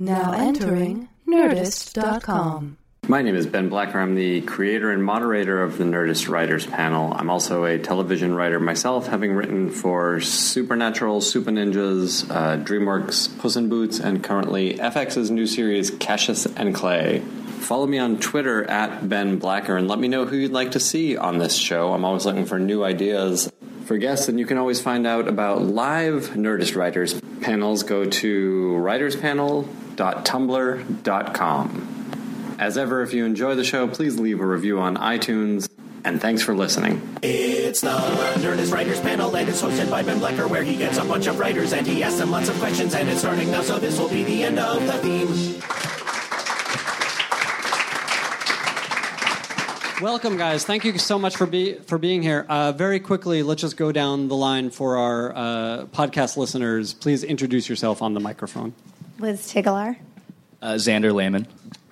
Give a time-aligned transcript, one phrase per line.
[0.00, 2.78] Now entering Nerdist.com.
[3.08, 3.98] My name is Ben Blacker.
[3.98, 7.12] I'm the creator and moderator of the Nerdist Writers Panel.
[7.14, 13.56] I'm also a television writer myself, having written for Supernatural, Supah Ninjas, uh, DreamWorks, Puss
[13.56, 17.18] in Boots, and currently FX's new series Cassius and Clay.
[17.60, 20.80] Follow me on Twitter at Ben Blacker and let me know who you'd like to
[20.80, 21.92] see on this show.
[21.92, 23.50] I'm always looking for new ideas
[23.86, 27.82] for guests, and you can always find out about live Nerdist Writers panels.
[27.82, 28.76] Go to
[29.98, 32.56] writerspanel.tumblr.com.
[32.58, 35.68] As ever, if you enjoy the show, please leave a review on iTunes,
[36.04, 37.00] and thanks for listening.
[37.22, 41.04] It's the Nerdist Writers Panel, and it's hosted by Ben Blacker, where he gets a
[41.04, 43.78] bunch of writers and he asks them lots of questions, and it's starting now, so
[43.78, 45.62] this will be the end of the theme.
[50.02, 50.64] Welcome, guys.
[50.64, 52.46] Thank you so much for be, for being here.
[52.48, 56.94] Uh, very quickly, let's just go down the line for our uh, podcast listeners.
[56.94, 58.74] Please introduce yourself on the microphone.
[59.18, 59.96] Liz Tigelaar.
[60.62, 61.46] Uh, Zander Lehmann.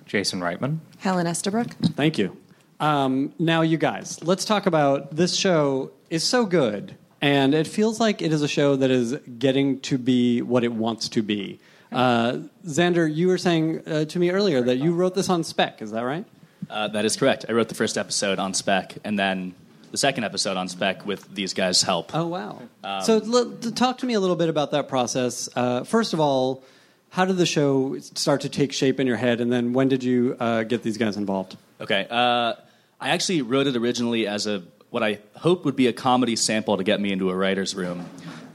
[0.05, 0.79] Jason Reitman.
[0.99, 1.71] Helen Estabrook.
[1.95, 2.37] Thank you.
[2.79, 7.99] Um, now, you guys, let's talk about this show is so good, and it feels
[7.99, 11.59] like it is a show that is getting to be what it wants to be.
[11.91, 15.81] Uh, Zander, you were saying uh, to me earlier that you wrote this on spec.
[15.81, 16.25] Is that right?
[16.69, 17.45] Uh, that is correct.
[17.49, 19.55] I wrote the first episode on spec, and then
[19.91, 22.13] the second episode on spec with these guys' help.
[22.13, 22.61] Oh wow!
[23.03, 25.49] so l- talk to me a little bit about that process.
[25.55, 26.63] Uh, first of all,
[27.09, 30.03] how did the show start to take shape in your head, and then when did
[30.03, 31.57] you uh, get these guys involved?
[31.79, 32.07] Okay.
[32.09, 32.53] Uh,
[32.99, 36.77] I actually wrote it originally as a what I hoped would be a comedy sample
[36.77, 38.05] to get me into a writer's room.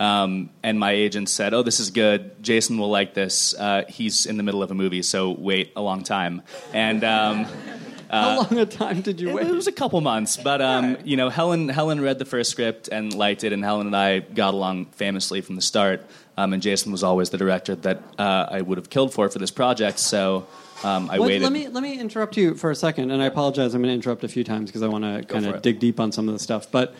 [0.00, 2.42] Um, and my agent said, "Oh, this is good.
[2.42, 3.54] Jason will like this.
[3.54, 6.42] Uh, he's in the middle of a movie, so wait a long time."
[6.72, 7.46] And um,
[8.12, 9.46] How long a time did you it, wait?
[9.46, 12.88] it was a couple months, but um, you know, Helen Helen read the first script
[12.88, 16.04] and liked it, and Helen and I got along famously from the start.
[16.36, 19.38] Um, and Jason was always the director that uh, I would have killed for for
[19.38, 20.46] this project, so
[20.82, 21.42] um, I waited.
[21.42, 23.74] let me let me interrupt you for a second, and I apologize.
[23.74, 26.00] I'm going to interrupt a few times because I want to kind of dig deep
[26.00, 26.70] on some of the stuff.
[26.70, 26.94] But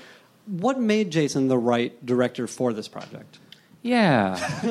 [0.47, 3.39] what made Jason the right director for this project?
[3.83, 4.39] Yeah.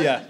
[0.00, 0.24] yeah.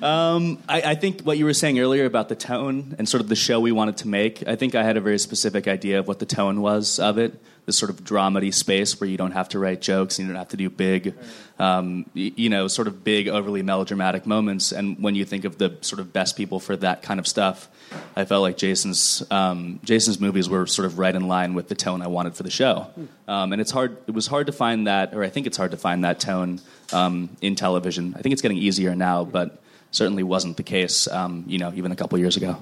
[0.00, 3.28] Um, I, I think what you were saying earlier about the tone and sort of
[3.28, 6.06] the show we wanted to make, I think I had a very specific idea of
[6.06, 7.34] what the tone was of it.
[7.66, 10.38] This sort of dramedy space where you don't have to write jokes and you don't
[10.38, 11.14] have to do big,
[11.58, 14.70] um, you know, sort of big, overly melodramatic moments.
[14.72, 17.68] And when you think of the sort of best people for that kind of stuff,
[18.16, 21.74] I felt like Jason's um, Jason's movies were sort of right in line with the
[21.74, 22.88] tone I wanted for the show.
[23.28, 23.96] Um, and it's hard.
[24.06, 26.60] It was hard to find that, or I think it's hard to find that tone
[26.92, 28.14] um, in television.
[28.16, 31.92] I think it's getting easier now, but certainly wasn't the case, um, you know, even
[31.92, 32.56] a couple years ago.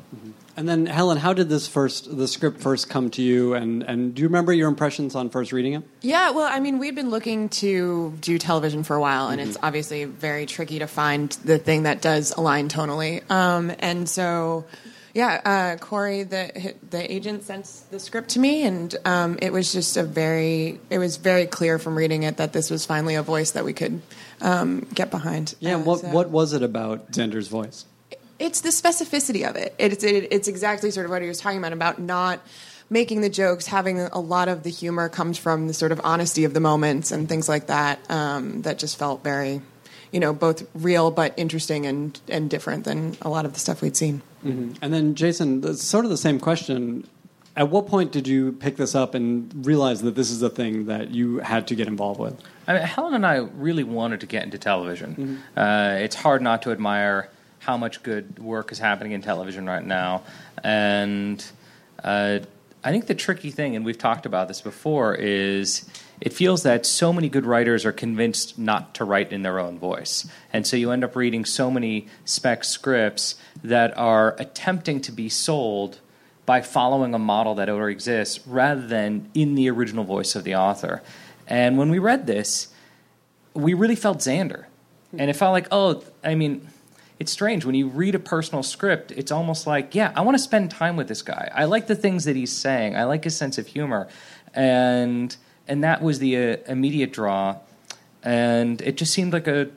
[0.56, 3.54] And then Helen, how did this first the script first come to you?
[3.54, 5.82] And and do you remember your impressions on first reading it?
[6.02, 9.56] Yeah, well, I mean, we've been looking to do television for a while, and it's
[9.62, 13.28] obviously very tricky to find the thing that does align tonally.
[13.30, 14.66] Um, and so,
[15.14, 19.72] yeah, uh, Corey, the the agent, sent the script to me, and um, it was
[19.72, 23.22] just a very, it was very clear from reading it that this was finally a
[23.22, 24.02] voice that we could
[24.42, 25.54] um, get behind.
[25.60, 25.76] Yeah.
[25.76, 27.86] Uh, what so- what was it about Zander's voice?
[28.42, 29.74] It's the specificity of it.
[29.78, 32.40] It's it, it's exactly sort of what he was talking about about not
[32.90, 36.44] making the jokes, having a lot of the humor comes from the sort of honesty
[36.44, 37.98] of the moments and things like that.
[38.10, 39.62] Um, that just felt very,
[40.10, 43.80] you know, both real but interesting and and different than a lot of the stuff
[43.80, 44.20] we'd seen.
[44.42, 47.06] And then Jason, the- sort of the same question.
[47.54, 50.86] At what point did you pick this up and realize that this is a thing
[50.86, 52.34] that you had to get involved with?
[52.66, 55.42] I mean, Helen and I really wanted to get into television.
[55.54, 57.28] Uh, it's hard not to admire
[57.62, 60.22] how much good work is happening in television right now.
[60.64, 61.44] And
[62.02, 62.40] uh,
[62.82, 65.88] I think the tricky thing, and we've talked about this before, is
[66.20, 69.78] it feels that so many good writers are convinced not to write in their own
[69.78, 70.26] voice.
[70.52, 75.28] And so you end up reading so many spec scripts that are attempting to be
[75.28, 76.00] sold
[76.44, 80.56] by following a model that already exists rather than in the original voice of the
[80.56, 81.00] author.
[81.46, 82.68] And when we read this,
[83.54, 84.64] we really felt Zander.
[85.16, 86.66] And it felt like, oh, I mean,
[87.22, 87.64] it's strange.
[87.64, 90.96] When you read a personal script, it's almost like, yeah, I want to spend time
[90.96, 91.48] with this guy.
[91.54, 92.96] I like the things that he's saying.
[92.96, 94.08] I like his sense of humor.
[94.54, 95.34] And
[95.68, 97.58] and that was the uh, immediate draw.
[98.24, 99.70] And it just seemed like a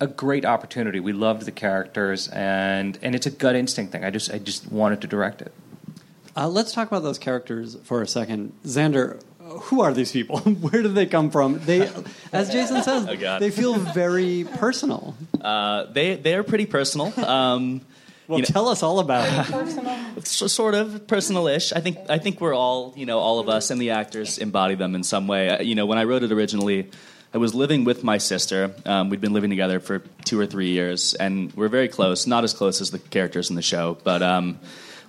[0.00, 0.98] a great opportunity.
[0.98, 4.04] We loved the characters and and it's a gut instinct thing.
[4.04, 5.52] I just I just wanted to direct it.
[6.36, 8.52] Uh, let's talk about those characters for a second.
[8.64, 9.22] Zander,
[9.60, 10.38] who are these people?
[10.64, 11.58] Where do they come from?
[11.60, 11.88] They,
[12.32, 15.14] as Jason says, Oh, they feel very personal.
[15.40, 17.12] Uh, they they are pretty personal.
[17.24, 17.80] Um,
[18.26, 20.16] Well, you know- tell us all about it.
[20.16, 21.74] s- sort of personal-ish.
[21.74, 24.76] I think I think we're all you know all of us and the actors embody
[24.76, 25.50] them in some way.
[25.50, 26.88] Uh, You know, when I wrote it originally,
[27.34, 28.72] I was living with my sister.
[28.86, 32.26] Um, we'd been living together for two or three years, and we're very close.
[32.26, 34.58] Not as close as the characters in the show, but um,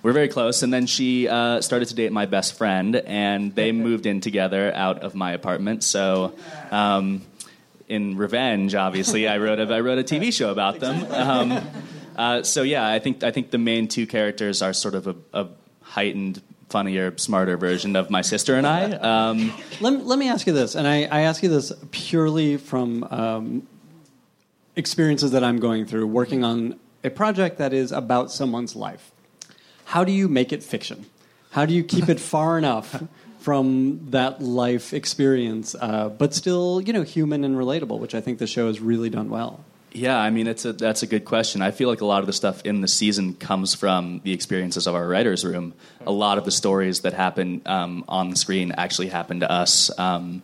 [0.02, 0.62] we're very close.
[0.62, 4.72] And then she uh, started to date my best friend, and they moved in together
[4.74, 5.84] out of my apartment.
[5.84, 6.34] So.
[6.70, 7.22] Um,
[7.88, 11.06] in revenge, obviously, I wrote a, I wrote a TV show about them.
[11.12, 11.64] Um,
[12.16, 15.14] uh, so yeah, I think I think the main two characters are sort of a,
[15.32, 15.48] a
[15.82, 18.90] heightened, funnier, smarter version of my sister and I.
[18.92, 23.04] Um, Let, let me ask you this, and I, I ask you this purely from
[23.04, 23.68] um,
[24.74, 29.12] experiences that I'm going through working on a project that is about someone's life.
[29.86, 31.06] How do you make it fiction?
[31.50, 33.02] How do you keep it far enough
[33.38, 38.40] from that life experience, uh, but still, you know, human and relatable, which I think
[38.40, 39.64] the show has really done well.
[39.92, 41.62] Yeah, I mean, it's a, that's a good question.
[41.62, 44.88] I feel like a lot of the stuff in the season comes from the experiences
[44.88, 45.74] of our writers' room.
[46.04, 49.96] A lot of the stories that happen um, on the screen actually happen to us.
[49.96, 50.42] Um,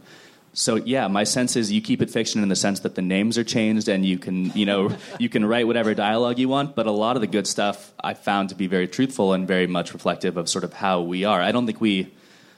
[0.55, 3.39] so yeah, my sense is you keep it fiction in the sense that the names
[3.39, 6.75] are changed and you can, you know, you can write whatever dialogue you want.
[6.77, 9.67] But a lot of the good stuff I found to be very truthful and very
[9.67, 11.41] much reflective of sort of how we are.
[11.41, 12.13] I don't think we.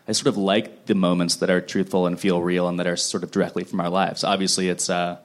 [0.06, 2.96] I sort of like the moments that are truthful and feel real and that are
[2.96, 4.24] sort of directly from our lives.
[4.24, 4.90] Obviously, it's.
[4.90, 5.18] Uh,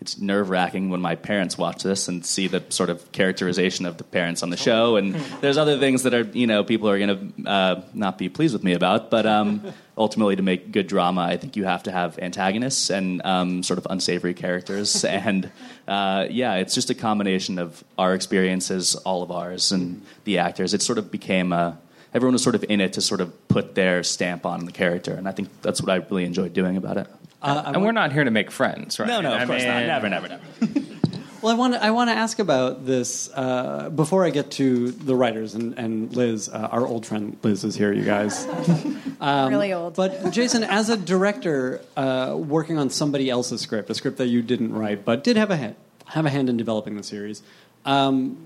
[0.00, 3.98] it's nerve wracking when my parents watch this and see the sort of characterization of
[3.98, 4.96] the parents on the show.
[4.96, 8.30] And there's other things that are, you know, people are going to uh, not be
[8.30, 9.10] pleased with me about.
[9.10, 9.62] But um,
[9.98, 13.78] ultimately, to make good drama, I think you have to have antagonists and um, sort
[13.78, 15.04] of unsavory characters.
[15.04, 15.50] and
[15.86, 20.72] uh, yeah, it's just a combination of our experiences, all of ours, and the actors.
[20.72, 21.78] It sort of became a.
[22.12, 25.14] Everyone was sort of in it to sort of put their stamp on the character,
[25.14, 27.06] and I think that's what I really enjoyed doing about it.
[27.42, 29.08] Uh, and we're not here to make friends, right?
[29.08, 29.86] No, no, of I course not.
[29.86, 30.42] Never, never, never.
[31.42, 34.90] Well, I want to I want to ask about this uh, before I get to
[34.90, 38.46] the writers and, and Liz, uh, our old friend Liz is here, you guys.
[39.22, 39.96] really old.
[39.96, 44.42] But Jason, as a director, uh, working on somebody else's script, a script that you
[44.42, 45.76] didn't write but did have a hand,
[46.08, 47.42] have a hand in developing the series,
[47.86, 48.36] um,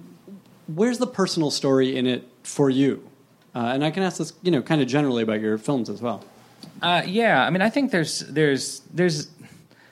[0.68, 3.02] where's the personal story in it for you?
[3.56, 6.00] Uh, and I can ask this, you know, kind of generally about your films as
[6.00, 6.24] well.
[6.82, 9.28] Uh, yeah, I mean, I think there's there's there's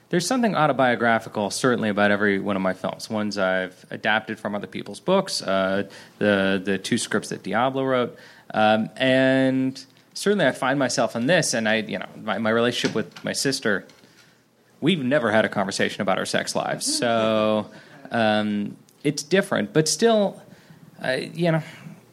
[0.09, 3.09] there's something autobiographical, certainly, about every one of my films.
[3.09, 5.89] Ones I've adapted from other people's books, uh,
[6.19, 8.15] the the two scripts that Diablo wrote,
[8.53, 9.83] um, and
[10.13, 11.53] certainly I find myself in this.
[11.55, 13.87] And I, you know, my, my relationship with my sister,
[14.81, 17.71] we've never had a conversation about our sex lives, so
[18.11, 20.41] um, it's different, but still,
[21.01, 21.63] I, you know,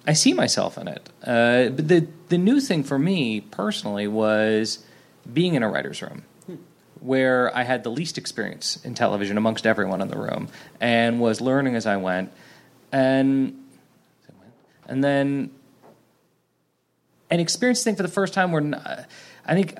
[0.06, 1.08] I see myself in it.
[1.22, 4.78] Uh, but the the new thing for me personally was
[5.30, 6.24] being in a writer's room
[7.00, 10.48] where I had the least experience in television amongst everyone in the room
[10.80, 12.32] and was learning as I went.
[12.92, 13.56] And
[14.86, 15.50] and then
[17.30, 19.06] an experience thing for the first time where
[19.46, 19.76] I think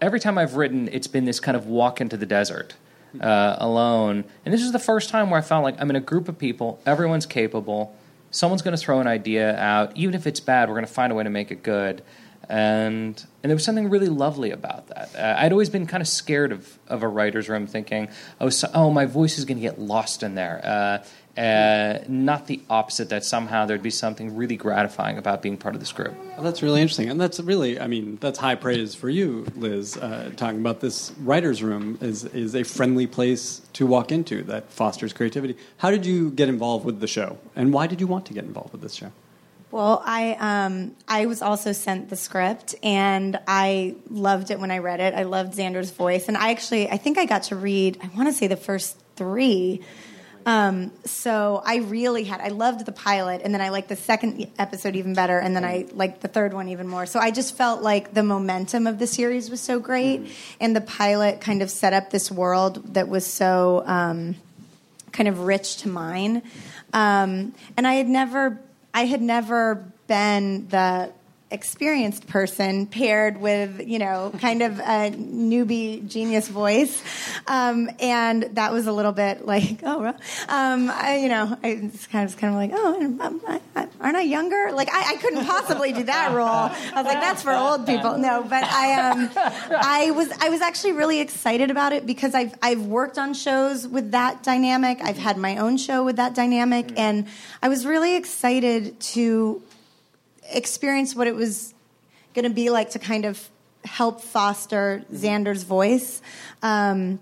[0.00, 2.74] every time I've written, it's been this kind of walk into the desert
[3.20, 4.24] uh, alone.
[4.44, 6.38] And this is the first time where I felt like I'm in a group of
[6.38, 7.94] people, everyone's capable,
[8.32, 11.12] someone's going to throw an idea out, even if it's bad, we're going to find
[11.12, 12.02] a way to make it good.
[12.48, 15.14] And and there was something really lovely about that.
[15.16, 18.08] Uh, I'd always been kind of scared of, of a writer's room, thinking,
[18.40, 20.60] oh, so, oh, my voice is going to get lost in there.
[20.64, 21.04] Uh,
[21.36, 25.80] uh, not the opposite, that somehow there'd be something really gratifying about being part of
[25.80, 26.14] this group.
[26.34, 29.96] Well, that's really interesting, and that's really, I mean, that's high praise for you, Liz.
[29.96, 34.70] Uh, talking about this writers' room is is a friendly place to walk into that
[34.70, 35.56] fosters creativity.
[35.78, 38.44] How did you get involved with the show, and why did you want to get
[38.44, 39.12] involved with this show?
[39.70, 44.78] Well, I um, I was also sent the script, and I loved it when I
[44.78, 45.14] read it.
[45.14, 48.28] I loved Zander's voice, and I actually I think I got to read I want
[48.28, 49.80] to say the first three.
[50.44, 54.50] Um, so I really had I loved the pilot, and then I liked the second
[54.58, 57.06] episode even better, and then I liked the third one even more.
[57.06, 60.80] So I just felt like the momentum of the series was so great, and the
[60.80, 63.82] pilot kind of set up this world that was so.
[63.86, 64.36] Um,
[65.12, 66.42] kind of rich to mine.
[66.92, 68.58] Um, and I had never,
[68.92, 71.12] I had never been the
[71.52, 77.02] experienced person paired with, you know, kind of a newbie genius voice.
[77.46, 80.06] Um, and that was a little bit like, oh,
[80.48, 84.22] um, I, you know, I was kind of, kind of like, oh, I, aren't I
[84.22, 84.72] younger?
[84.72, 86.48] Like, I, I couldn't possibly do that role.
[86.48, 88.18] I was like, that's for old people.
[88.18, 89.30] No, but I, um,
[89.70, 93.86] I was, I was actually really excited about it because I've, I've worked on shows
[93.86, 95.00] with that dynamic.
[95.02, 97.26] I've had my own show with that dynamic, and
[97.62, 99.62] I was really excited to
[100.50, 101.74] experience what it was
[102.34, 103.48] going to be like to kind of
[103.84, 106.22] help foster Zander's voice.
[106.62, 107.20] Um,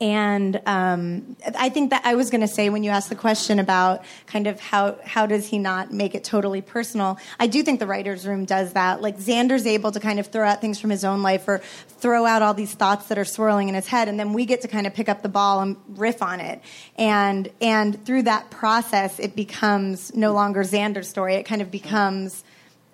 [0.00, 3.58] and um, I think that I was going to say when you asked the question
[3.58, 7.80] about kind of how how does he not make it totally personal, I do think
[7.80, 9.00] the writers' room does that.
[9.00, 11.58] Like Zander's able to kind of throw out things from his own life or
[11.88, 14.62] throw out all these thoughts that are swirling in his head, and then we get
[14.62, 16.60] to kind of pick up the ball and riff on it.
[16.96, 21.34] And and through that process, it becomes no longer Zander's story.
[21.34, 22.42] It kind of becomes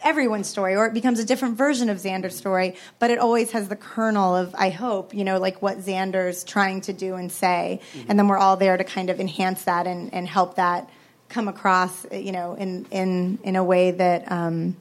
[0.02, 3.68] everyone's story or it becomes a different version of Zander's story, but it always has
[3.68, 7.80] the kernel of, I hope, you know, like what Zander's trying to do and say.
[7.94, 8.10] Mm-hmm.
[8.10, 10.88] And then we're all there to kind of enhance that and, and help that
[11.28, 14.76] come across, you know, in, in, in a way that, um,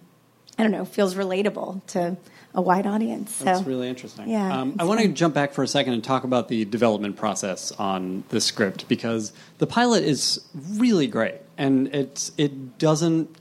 [0.58, 2.18] I don't know, feels relatable to
[2.56, 3.36] a wide audience.
[3.36, 4.30] So, That's really interesting.
[4.30, 7.16] Yeah, Um, I want to jump back for a second and talk about the development
[7.16, 13.36] process on this script because the pilot is really great and it's it doesn't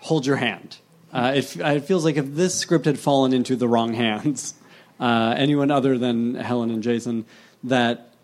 [0.00, 0.76] hold your hand.
[1.12, 4.54] Uh, it, it feels like if this script had fallen into the wrong hands,
[5.00, 7.24] uh, anyone other than Helen and Jason,
[7.64, 8.14] that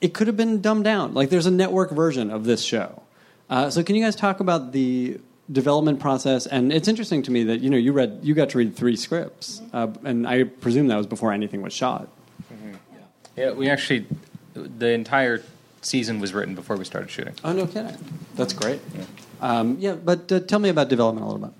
[0.00, 1.14] it could have been dumbed down.
[1.14, 3.02] Like there's a network version of this show.
[3.48, 5.18] Uh, so can you guys talk about the
[5.50, 6.46] development process?
[6.46, 8.96] And it's interesting to me that you know you read you got to read three
[8.96, 12.08] scripts, uh, and I presume that was before anything was shot.
[13.36, 14.06] Yeah, we actually,
[14.54, 15.42] the entire
[15.82, 17.34] season was written before we started shooting.
[17.44, 17.96] Oh no kidding!
[18.34, 18.80] That's great.
[19.42, 21.54] Um, yeah, but uh, tell me about development a little bit.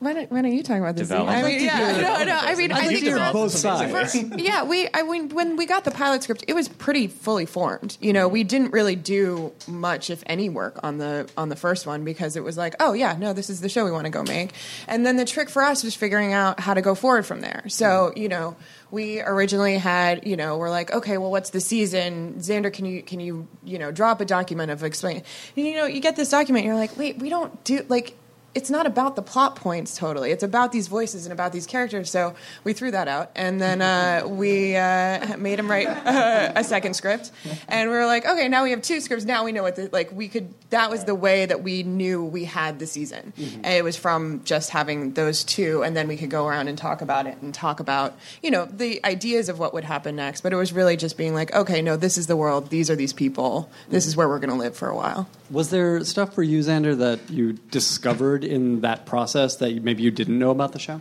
[0.00, 1.06] Why don't, why don't you talk about this?
[1.06, 1.38] Development.
[1.44, 2.36] I mean, yeah, no, no.
[2.36, 4.16] I mean, I I'd like think to hear it's- both sides.
[4.36, 4.88] yeah, we.
[4.92, 7.96] I mean, when we got the pilot script, it was pretty fully formed.
[8.00, 11.86] You know, we didn't really do much, if any, work on the on the first
[11.86, 14.10] one because it was like, oh yeah, no, this is the show we want to
[14.10, 14.50] go make.
[14.88, 17.62] And then the trick for us was figuring out how to go forward from there.
[17.68, 18.56] So you know,
[18.90, 22.34] we originally had, you know, we're like, okay, well, what's the season?
[22.40, 25.22] Zander, can you can you you know drop a document of explain?
[25.54, 28.16] You know, you get this document, and you're like, wait, we don't do like
[28.54, 30.30] it's not about the plot points totally.
[30.30, 32.10] It's about these voices and about these characters.
[32.10, 36.64] So we threw that out, and then uh, we uh, made him write uh, a
[36.64, 37.30] second script,
[37.68, 39.24] and we were like, okay, now we have two scripts.
[39.24, 40.52] Now we know what the like we could.
[40.70, 43.32] That was the way that we knew we had the season.
[43.36, 46.76] And it was from just having those two, and then we could go around and
[46.76, 50.40] talk about it and talk about you know the ideas of what would happen next.
[50.40, 52.70] But it was really just being like, okay, no, this is the world.
[52.70, 53.70] These are these people.
[53.88, 55.28] This is where we're going to live for a while.
[55.50, 60.10] Was there stuff for you, Zander, that you discovered in that process that maybe you
[60.10, 61.00] didn't know about the show?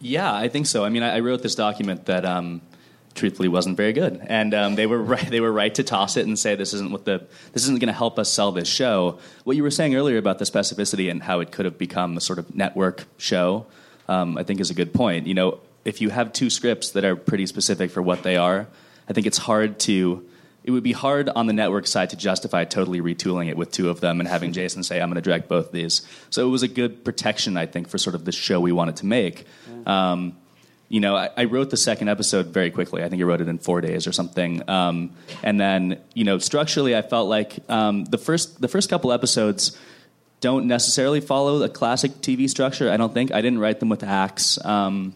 [0.00, 0.84] Yeah, I think so.
[0.84, 2.60] I mean, I, I wrote this document that, um,
[3.14, 5.28] truthfully, wasn't very good, and um, they were right.
[5.28, 7.88] They were right to toss it and say this isn't what the this isn't going
[7.88, 9.18] to help us sell this show.
[9.44, 12.20] What you were saying earlier about the specificity and how it could have become a
[12.20, 13.66] sort of network show,
[14.08, 15.26] um, I think, is a good point.
[15.26, 18.68] You know, if you have two scripts that are pretty specific for what they are,
[19.08, 20.24] I think it's hard to.
[20.68, 23.88] It would be hard on the network side to justify totally retooling it with two
[23.88, 26.62] of them and having Jason say, "I'm going to direct both these." So it was
[26.62, 29.46] a good protection, I think, for sort of the show we wanted to make.
[29.86, 30.36] Um,
[30.90, 33.02] you know, I, I wrote the second episode very quickly.
[33.02, 34.68] I think I wrote it in four days or something.
[34.68, 39.10] Um, and then, you know, structurally, I felt like um, the first the first couple
[39.10, 39.74] episodes
[40.42, 42.90] don't necessarily follow a classic TV structure.
[42.90, 44.62] I don't think I didn't write them with acts.
[44.62, 45.14] Um,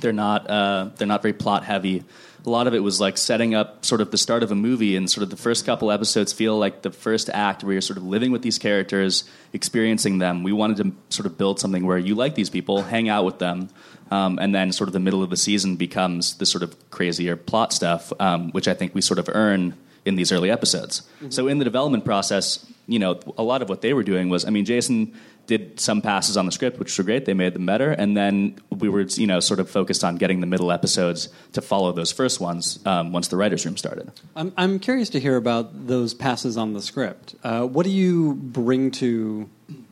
[0.00, 2.04] they're not uh, they're not very plot heavy.
[2.46, 4.96] A lot of it was like setting up sort of the start of a movie,
[4.96, 7.96] and sort of the first couple episodes feel like the first act where you're sort
[7.96, 10.42] of living with these characters, experiencing them.
[10.42, 13.38] We wanted to sort of build something where you like these people, hang out with
[13.38, 13.70] them,
[14.10, 17.36] um, and then sort of the middle of the season becomes the sort of crazier
[17.36, 19.74] plot stuff, um, which I think we sort of earn
[20.04, 21.02] in these early episodes.
[21.30, 24.44] So in the development process, you know, a lot of what they were doing was,
[24.44, 25.14] I mean, Jason
[25.46, 27.24] did some passes on the script, which were great.
[27.24, 30.40] They made them better, and then we were, you know, sort of focused on getting
[30.40, 34.10] the middle episodes to follow those first ones um, once the writers' room started.
[34.34, 37.34] I'm, I'm curious to hear about those passes on the script.
[37.44, 39.48] Uh, what do you bring to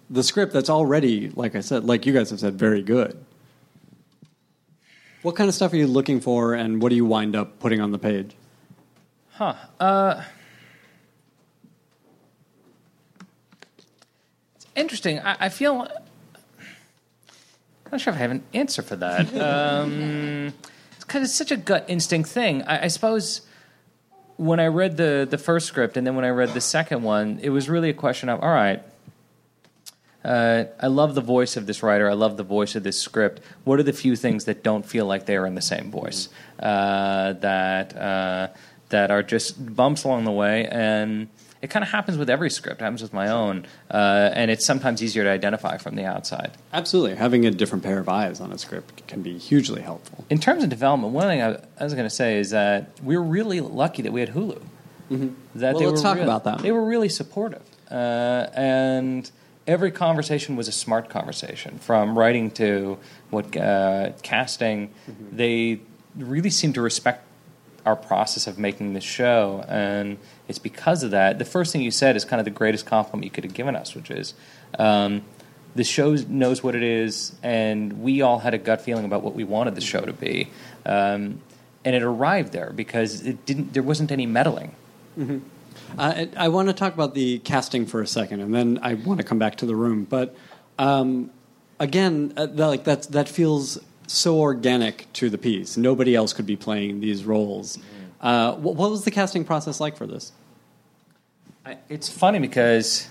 [0.08, 3.22] the script that's already, like I said, like you guys have said, very good?
[5.22, 7.80] What kind of stuff are you looking for, and what do you wind up putting
[7.80, 8.34] on the page?
[9.32, 9.54] Huh.
[9.78, 10.22] Uh,
[14.74, 15.18] interesting.
[15.20, 15.88] I, I feel.
[17.86, 19.32] I'm not sure if I have an answer for that.
[19.34, 20.54] Um,
[20.92, 22.62] it's because it's such a gut instinct thing.
[22.62, 23.42] I, I suppose
[24.36, 27.38] when I read the the first script and then when I read the second one,
[27.42, 28.82] it was really a question of all right.
[30.24, 32.08] Uh, I love the voice of this writer.
[32.08, 33.40] I love the voice of this script.
[33.64, 36.28] What are the few things that don't feel like they're in the same voice?
[36.60, 38.48] Uh, that uh,
[38.90, 41.28] that are just bumps along the way, and
[41.62, 42.80] it kind of happens with every script.
[42.80, 46.50] It happens with my own, uh, and it's sometimes easier to identify from the outside.
[46.72, 47.14] Absolutely.
[47.14, 50.24] Having a different pair of eyes on a script can be hugely helpful.
[50.28, 53.16] In terms of development, one thing I, I was going to say is that we
[53.16, 54.58] were really lucky that we had Hulu.
[54.58, 55.60] That Mm-hmm.
[55.60, 56.58] Well, they let's were talk real- about that.
[56.62, 59.30] They were really supportive, uh, and
[59.66, 62.98] every conversation was a smart conversation, from writing to
[63.30, 64.88] what uh, casting.
[64.88, 65.36] Mm-hmm.
[65.36, 65.80] They
[66.16, 67.26] really seemed to respect
[67.84, 70.16] our process of making this show, and
[70.52, 71.38] it's because of that.
[71.38, 73.74] The first thing you said is kind of the greatest compliment you could have given
[73.74, 74.34] us, which is.
[74.78, 75.22] Um,
[75.74, 79.34] the show knows what it is, and we all had a gut feeling about what
[79.34, 80.50] we wanted the show to be,
[80.84, 81.40] um,
[81.84, 83.72] and it arrived there because it didn't.
[83.72, 84.74] There wasn't any meddling.
[85.98, 88.94] Uh, I, I want to talk about the casting for a second, and then I
[88.94, 90.04] want to come back to the room.
[90.04, 90.36] But
[90.78, 91.30] um,
[91.80, 95.78] again, uh, that, like that's that feels so organic to the piece.
[95.78, 97.78] Nobody else could be playing these roles.
[98.20, 100.32] Uh, what, what was the casting process like for this?
[101.64, 103.08] I, it's funny because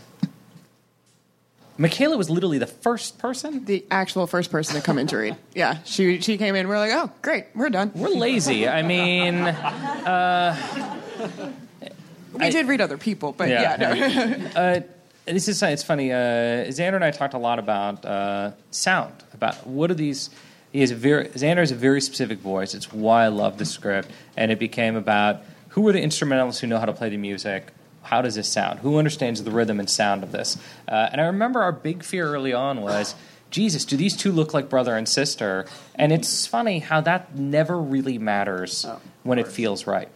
[1.77, 3.65] Michaela was literally the first person.
[3.65, 5.38] The actual first person to come in to read.
[5.53, 6.67] Yeah, she she came in.
[6.67, 7.91] We're like, oh, great, we're done.
[7.96, 8.67] We're lazy.
[8.67, 9.43] I mean,
[12.34, 13.77] We did read other people, but Yeah.
[13.79, 14.62] yeah, no.
[14.62, 14.79] uh,
[15.25, 16.12] this is it's funny.
[16.12, 16.15] Uh,
[16.70, 19.13] Zander and I talked a lot about uh, sound.
[19.34, 20.29] About what are these?
[20.72, 22.74] He a very Zander has a very specific voice.
[22.74, 26.67] It's why I love the script, and it became about who are the instrumentalists who
[26.67, 27.67] know how to play the music.
[28.03, 28.79] How does this sound?
[28.79, 30.58] Who understands the rhythm and sound of this?
[30.88, 33.15] Uh, and I remember our big fear early on was.
[33.51, 35.65] Jesus, do these two look like brother and sister?
[35.96, 38.86] And it's funny how that never really matters
[39.24, 40.08] when it feels right.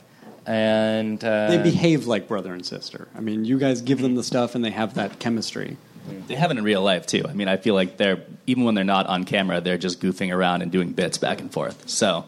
[0.46, 3.10] And uh, They behave like brother and sister.
[3.14, 5.76] I mean, you guys give them the stuff, and they have that chemistry.
[6.28, 7.24] They have it in real life too.
[7.28, 10.34] I mean, I feel like they're even when they're not on camera, they're just goofing
[10.34, 11.90] around and doing bits back and forth.
[11.90, 12.26] So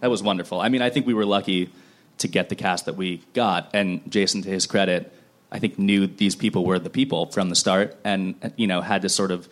[0.00, 0.60] that was wonderful.
[0.60, 1.70] I mean, I think we were lucky
[2.18, 5.12] to get the cast that we got, and Jason, to his credit,
[5.50, 9.02] I think knew these people were the people from the start, and you know had
[9.02, 9.48] to sort of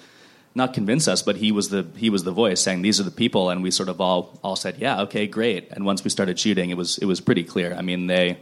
[0.54, 3.10] not convince us, but he was the he was the voice saying these are the
[3.10, 5.68] people, and we sort of all all said yeah, okay, great.
[5.70, 7.74] And once we started shooting, it was it was pretty clear.
[7.74, 8.38] I mean, they,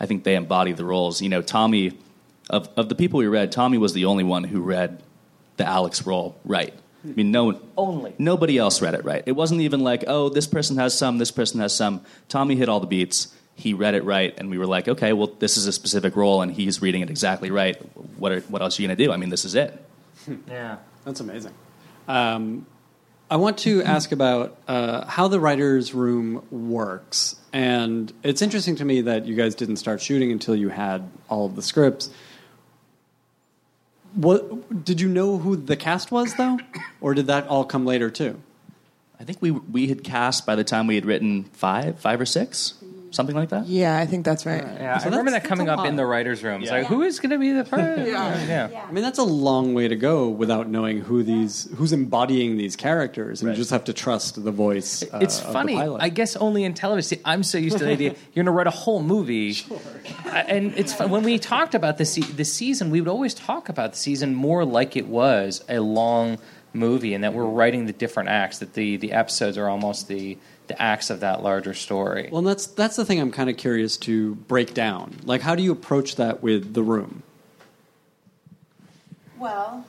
[0.00, 1.20] I think they embody the roles.
[1.22, 1.98] You know, Tommy
[2.50, 5.02] of of the people we read, Tommy was the only one who read
[5.56, 6.74] the Alex role right.
[7.04, 8.14] I mean, no one, Only.
[8.18, 9.22] nobody else read it right.
[9.24, 12.02] It wasn't even like, oh, this person has some, this person has some.
[12.28, 13.32] Tommy hit all the beats.
[13.58, 16.42] He read it right, and we were like, okay, well, this is a specific role,
[16.42, 17.76] and he's reading it exactly right.
[18.16, 19.12] What are, what else are you gonna do?
[19.12, 19.84] I mean, this is it.
[20.48, 20.76] yeah.
[21.04, 21.54] That's amazing.
[22.06, 22.66] Um,
[23.30, 28.84] I want to ask about uh, how the writers' room works, and it's interesting to
[28.84, 32.10] me that you guys didn't start shooting until you had all of the scripts.
[34.14, 36.58] What did you know who the cast was though,
[37.00, 38.40] or did that all come later too?
[39.20, 42.26] I think we we had cast by the time we had written five, five or
[42.26, 42.74] six,
[43.18, 43.66] something like that.
[43.66, 44.62] yeah, I think that's right.
[44.62, 46.62] Yeah, So I remember that coming up in the writers' room.
[46.62, 46.78] It's Yeah.
[46.78, 48.06] like, who is going to be the person?
[48.14, 48.84] yeah.
[48.88, 52.76] I mean, that's a long way to go without knowing who these who's embodying these
[52.76, 53.56] characters, and Right.
[53.56, 55.02] you just have to trust the voice.
[55.12, 55.74] Uh, It's of the funny.
[55.74, 56.00] pilot.
[56.02, 57.18] I guess only in television.
[57.18, 59.56] See, I'm so used to the idea you're going to write a whole movie.
[60.26, 61.10] Uh, And it's fun.
[61.10, 64.34] when we talked about the se- the season, we would always talk about the season
[64.34, 66.38] more like it was a long
[66.72, 68.58] movie, and that we're writing the different acts.
[68.58, 70.36] That the the episodes are almost the
[70.68, 72.28] the acts of that larger story.
[72.30, 75.16] Well, that's that's the thing I'm kind of curious to break down.
[75.24, 77.22] Like, how do you approach that with the room?
[79.38, 79.84] Well,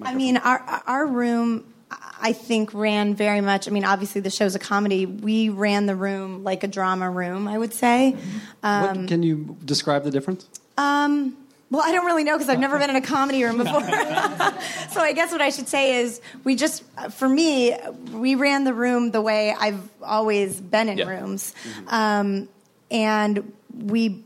[0.00, 3.68] I mean, our our room, I think, ran very much.
[3.68, 5.06] I mean, obviously, the show's a comedy.
[5.06, 7.48] We ran the room like a drama room.
[7.48, 8.16] I would say.
[8.60, 10.48] what, can you describe the difference?
[10.78, 11.36] Um,
[11.72, 13.80] well, I don't really know because I've never been in a comedy room before.
[14.90, 17.74] so I guess what I should say is we just, for me,
[18.12, 21.08] we ran the room the way I've always been in Yeah.
[21.08, 21.54] rooms.
[21.88, 22.48] Um,
[22.90, 24.22] and we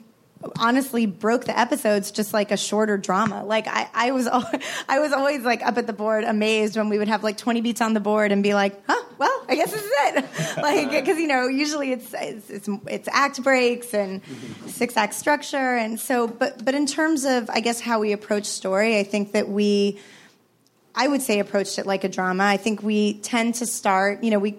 [0.59, 3.44] honestly broke the episodes just like a shorter drama.
[3.44, 4.51] Like I, I was, al-
[4.88, 7.61] I was always like up at the board, amazed when we would have like 20
[7.61, 10.57] beats on the board and be like, huh, well, I guess this is it.
[10.62, 14.20] like, because you know, usually it's, it's it's it's act breaks and
[14.66, 16.27] six act structure, and so.
[16.29, 19.99] But but in terms of, I guess how we approach story, I think that we.
[20.99, 22.44] I would say approached it like a drama.
[22.44, 24.57] I think we tend to start, you know, we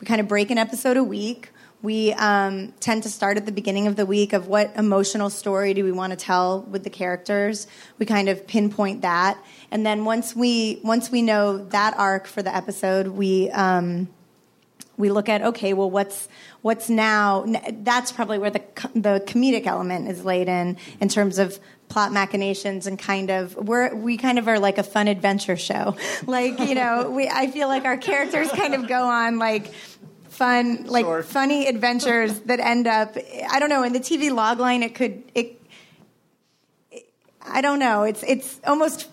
[0.00, 1.50] we kind of break an episode a week.
[1.82, 5.74] We um, tend to start at the beginning of the week of what emotional story
[5.74, 7.66] do we want to tell with the characters.
[7.98, 9.38] We kind of pinpoint that,
[9.70, 14.08] and then once we once we know that arc for the episode, we um,
[14.96, 16.28] we look at okay, well, what's
[16.62, 17.44] what's now?
[17.70, 18.62] That's probably where the
[18.94, 21.58] the comedic element is laid in in terms of
[21.88, 25.96] plot machinations and kind of we're we kind of are like a fun adventure show.
[26.26, 29.72] Like you know, we I feel like our characters kind of go on like
[30.36, 33.16] fun like funny adventures that end up
[33.50, 35.56] I don't know in the TV log line it could it
[37.48, 38.02] I don't know.
[38.02, 39.08] It's it's almost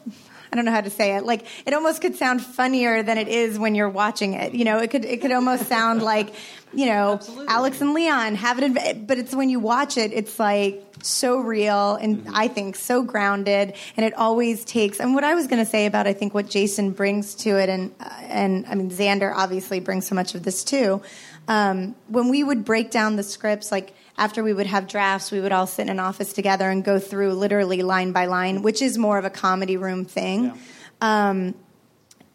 [0.54, 1.26] I don't know how to say it.
[1.26, 4.54] Like it almost could sound funnier than it is when you're watching it.
[4.54, 6.32] You know, it could it could almost sound like,
[6.76, 10.86] you know, Alex and Leon have it, but it's when you watch it, it's like
[11.02, 15.00] so real and I think so grounded, and it always takes.
[15.00, 17.68] And what I was going to say about I think what Jason brings to it,
[17.68, 21.02] and uh, and I mean Zander obviously brings so much of this too.
[21.48, 25.39] Um, when we would break down the scripts, like after we would have drafts, we
[25.41, 28.82] would all sit in an office together and go through literally line by line, which
[28.82, 30.54] is more of a comedy room thing.
[31.02, 31.56] Um,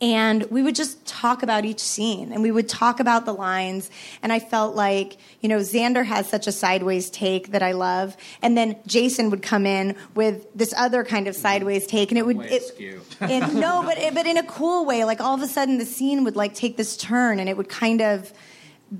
[0.01, 3.91] and we would just talk about each scene and we would talk about the lines
[4.23, 8.17] and i felt like you know zander has such a sideways take that i love
[8.41, 12.25] and then jason would come in with this other kind of sideways take and it
[12.25, 12.63] would it,
[13.23, 15.87] it- no but it, but in a cool way like all of a sudden the
[15.87, 18.33] scene would like take this turn and it would kind of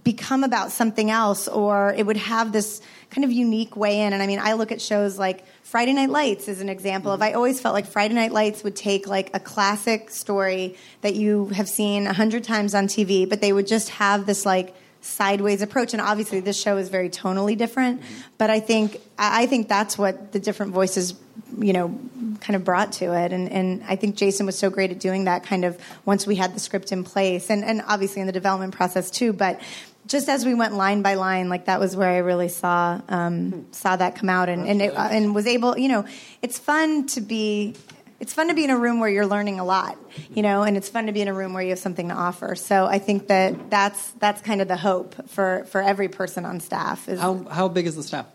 [0.05, 4.13] become about something else or it would have this kind of unique way in.
[4.13, 7.21] And i mean i look at shows like friday night lights is an example of
[7.21, 7.31] mm-hmm.
[7.31, 11.47] i always felt like friday night lights would take like a classic story that you
[11.49, 15.63] have seen a hundred times on tv but they would just have this like sideways
[15.63, 15.95] approach.
[15.95, 18.21] And obviously this show is very tonally different mm-hmm.
[18.37, 21.15] but i think I think that's what the different voices
[21.59, 21.99] you know
[22.41, 25.25] kind of brought to it and, and i think jason was so great at doing
[25.25, 28.33] that kind of once we had the script in place and, and obviously in the
[28.33, 29.61] development process too but
[30.07, 33.67] just as we went line by line like that was where i really saw um,
[33.73, 36.07] saw that come out and and, it, and was able you know
[36.43, 37.75] it's fun to be
[38.21, 39.97] it's fun to be in a room where you're learning a lot,
[40.35, 42.15] you know, and it's fun to be in a room where you have something to
[42.15, 42.57] offer.
[42.57, 46.61] So I think that that's that's kind of the hope for for every person on
[46.61, 47.09] staff.
[47.09, 48.27] Is How, how big is the staff?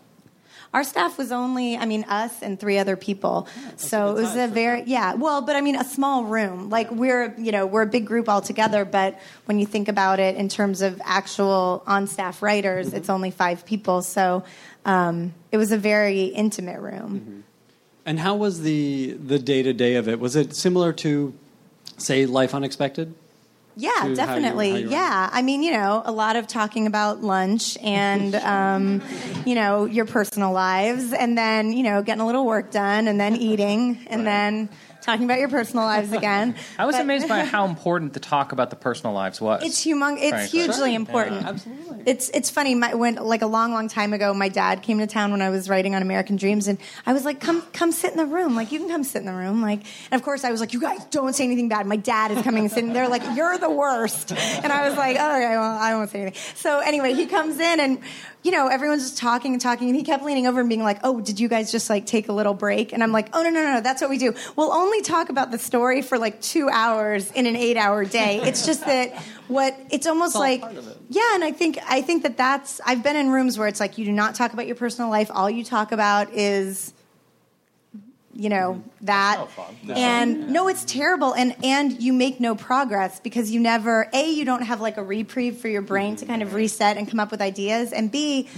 [0.74, 3.48] Our staff was only, I mean, us and three other people.
[3.76, 5.14] so it was a very, yeah.
[5.14, 6.68] Well, but I mean, a small room.
[6.68, 8.84] Like we're, you know, we're a big group all together.
[8.84, 13.64] But when you think about it in terms of actual on-staff writers, it's only five
[13.64, 14.02] people.
[14.02, 14.42] So
[14.84, 17.44] um, it was a very intimate room.
[18.04, 20.18] And how was the the day to day of it?
[20.18, 21.32] Was it similar to,
[21.96, 23.14] say, Life Unexpected?
[23.76, 24.70] Yeah, to how you- definitely.
[24.70, 29.02] how you yeah, I mean, you know, a lot of talking about lunch and, um,
[29.44, 33.18] you know, your personal lives, and then you know, getting a little work done, and
[33.20, 34.68] then eating, and then
[35.04, 36.56] talking about your personal lives again.
[36.78, 39.62] I was But- amazed by how important the talk about the personal lives was.
[39.62, 40.58] It's humong- It's Frankly.
[40.60, 41.44] hugely important.
[41.46, 42.02] Absolutely.
[42.06, 42.74] It's it's funny.
[42.74, 45.50] My, when like a long, long time ago, my dad came to town when I
[45.50, 48.54] was writing on American Dreams, and I was like, "Come, come sit in the room.
[48.56, 50.72] Like you can come sit in the room." Like, and of course, I was like,
[50.74, 53.56] "You guys don't say anything bad." My dad is coming and sitting there, like, "You're
[53.58, 57.14] the worst," and I was like, "Oh, okay, well, I won't say anything." So anyway,
[57.14, 57.98] he comes in and.
[58.44, 61.00] You know, everyone's just talking and talking, and he kept leaning over and being like,
[61.02, 63.50] "Oh, did you guys just like take a little break?" And I'm like, "Oh no,
[63.50, 63.80] no, no, no!
[63.80, 64.34] that's what we do.
[64.54, 68.40] We'll only talk about the story for like two hours in an eight-hour day.
[68.54, 69.14] It's just that
[69.48, 70.84] what it's almost all like, it.
[71.08, 73.98] yeah, and I think I think that that's I've been in rooms where it's like
[73.98, 75.30] you do not talk about your personal life.
[75.34, 76.93] All you talk about is
[78.34, 79.04] you know mm-hmm.
[79.06, 79.38] that.
[79.38, 79.76] no fun.
[79.96, 80.68] and no.
[80.68, 81.34] it's terrible.
[81.34, 85.02] And and you make no progress because you never a you don't have like a
[85.02, 86.32] reprieve for your brain to mm-hmm.
[86.32, 87.92] kind of reset and come up with ideas.
[87.92, 88.48] And b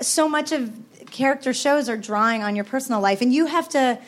[0.00, 0.72] so much of
[1.10, 3.20] character shows are drawing on your personal life.
[3.20, 3.98] And you have to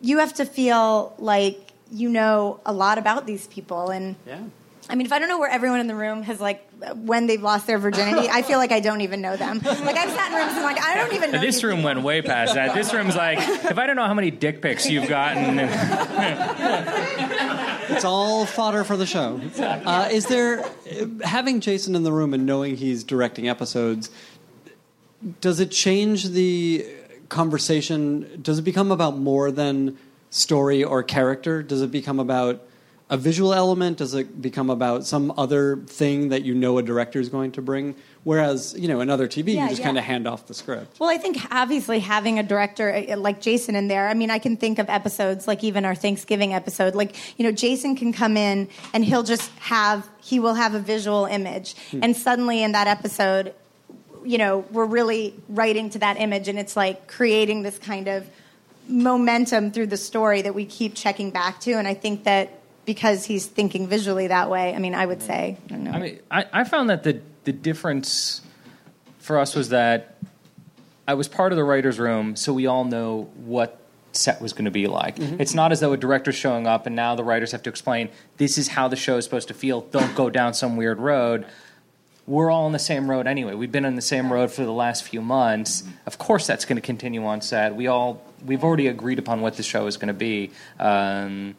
[0.00, 3.90] you have to feel like you know a lot about these people.
[3.90, 4.40] And Yeah.
[4.90, 7.42] I mean, if I don't know where everyone in the room has like when they've
[7.42, 9.60] lost their virginity, I feel like I don't even know them.
[9.64, 11.40] Like I've sat in rooms and like I don't even know.
[11.40, 11.84] this room people.
[11.94, 12.74] went way past that.
[12.74, 15.58] This room's like, if I don't know how many dick pics you've gotten,
[17.90, 19.40] It's all fodder for the show.
[19.58, 20.64] Uh, is there
[21.22, 24.10] having Jason in the room and knowing he's directing episodes?
[25.40, 26.86] Does it change the
[27.28, 28.40] conversation?
[28.42, 29.98] Does it become about more than
[30.30, 31.62] story or character?
[31.62, 32.62] Does it become about
[33.12, 33.98] a visual element?
[33.98, 37.60] Does it become about some other thing that you know a director is going to
[37.60, 37.94] bring?
[38.24, 39.86] Whereas, you know, in other TV, Yeah, you just yeah.
[39.86, 40.98] kind of hand off the script.
[40.98, 44.38] Well, I think obviously having a director uh, like Jason in there, I mean, I
[44.38, 46.94] can think of episodes like even our Thanksgiving episode.
[46.94, 50.80] Like, you know, Jason can come in and he'll just have, he will have a
[50.80, 51.74] visual image.
[51.92, 53.54] And suddenly in that episode,
[54.24, 58.26] you know, we're really writing to that image and it's like creating this kind of
[58.88, 61.72] momentum through the story that we keep checking back to.
[61.72, 65.56] And I think that because he's thinking visually that way, I mean, I would say,
[65.64, 65.92] I don't know.
[65.92, 68.40] I mean, I, I found that the the difference
[69.18, 70.16] for us was that
[71.06, 73.78] I was part of the writers' room, so we all know what
[74.12, 75.18] set was going to be like.
[75.18, 78.10] It's not as though a director's showing up and now the writers have to explain
[78.36, 79.80] this is how the show is supposed to feel.
[79.80, 81.46] Don't go down some weird road.
[82.26, 83.54] We're all on the same road anyway.
[83.54, 85.82] We've been on the same road for the last few months.
[86.06, 87.74] Of course, that's going to continue on set.
[87.74, 90.50] We all we've already agreed upon what the show is going to be.
[90.78, 91.56] Um,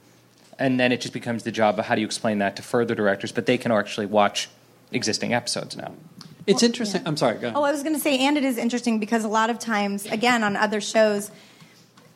[0.60, 2.96] and then it just becomes the job of how do you explain that to further
[2.96, 4.50] directors, but they can actually watch
[4.92, 5.94] existing episodes now.
[6.46, 7.02] It's interesting.
[7.06, 7.54] I'm sorry, go ahead.
[7.56, 10.06] Oh, I was going to say, and it is interesting because a lot of times,
[10.06, 11.32] again, on other shows,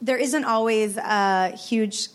[0.01, 2.09] there isn't always a huge.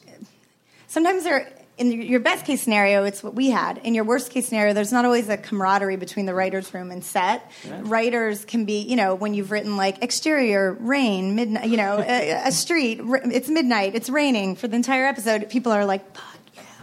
[0.89, 1.51] Sometimes there,
[1.83, 3.79] in your best case scenario, it's what we had.
[3.79, 7.03] In your worst case scenario, there's not always a camaraderie between the writers' room and
[7.03, 7.51] set.
[7.81, 12.47] Writers can be, you know, when you've written like exterior, rain, midnight, you know, a,
[12.47, 15.51] a street, it's midnight, it's raining for the entire episode.
[15.51, 16.29] People are like, fuck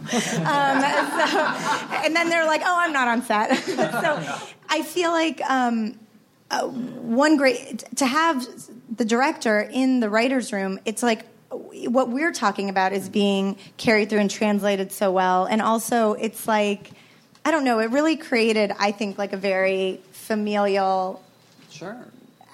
[0.00, 1.36] um, so,
[2.04, 6.00] and then they're like, "Oh, I'm not on set." so I feel like um,
[6.50, 8.46] uh, one great to have
[8.96, 10.80] the director in the writers' room.
[10.86, 15.60] It's like what we're talking about is being carried through and translated so well, and
[15.60, 16.90] also it's like
[17.44, 17.78] I don't know.
[17.78, 21.22] It really created, I think, like a very familial
[21.70, 21.96] Sure.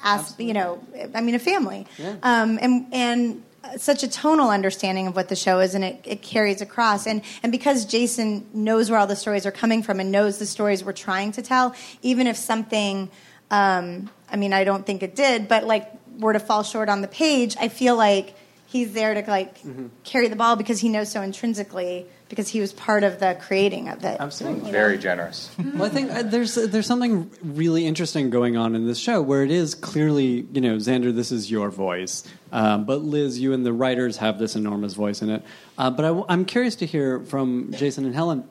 [0.04, 0.80] as you know,
[1.14, 2.14] I mean, a family, Yeah.
[2.22, 3.42] um, and and
[3.78, 7.06] such a tonal understanding of what the show is, and it, it carries across.
[7.06, 10.46] And and because Jason knows where all the stories are coming from and knows the
[10.46, 13.10] stories we're trying to tell, even if something,
[13.50, 17.02] um, I mean, I don't think it did, but like were to fall short on
[17.02, 18.34] the page, I feel like
[18.66, 19.56] he's there to like
[20.04, 23.88] carry the ball because he knows so intrinsically because he was part of the creating
[23.88, 24.16] of it.
[24.18, 24.70] Absolutely.
[24.70, 25.50] Very generous.
[25.58, 29.42] Well, I think uh, there's there's something really interesting going on in this show where
[29.42, 33.64] it is clearly, you know, Zander, this is your voice, um, but Liz, you and
[33.64, 35.42] the writers have this enormous voice in it.
[35.78, 38.48] Uh, but I, am curious to hear from Jason and Helen,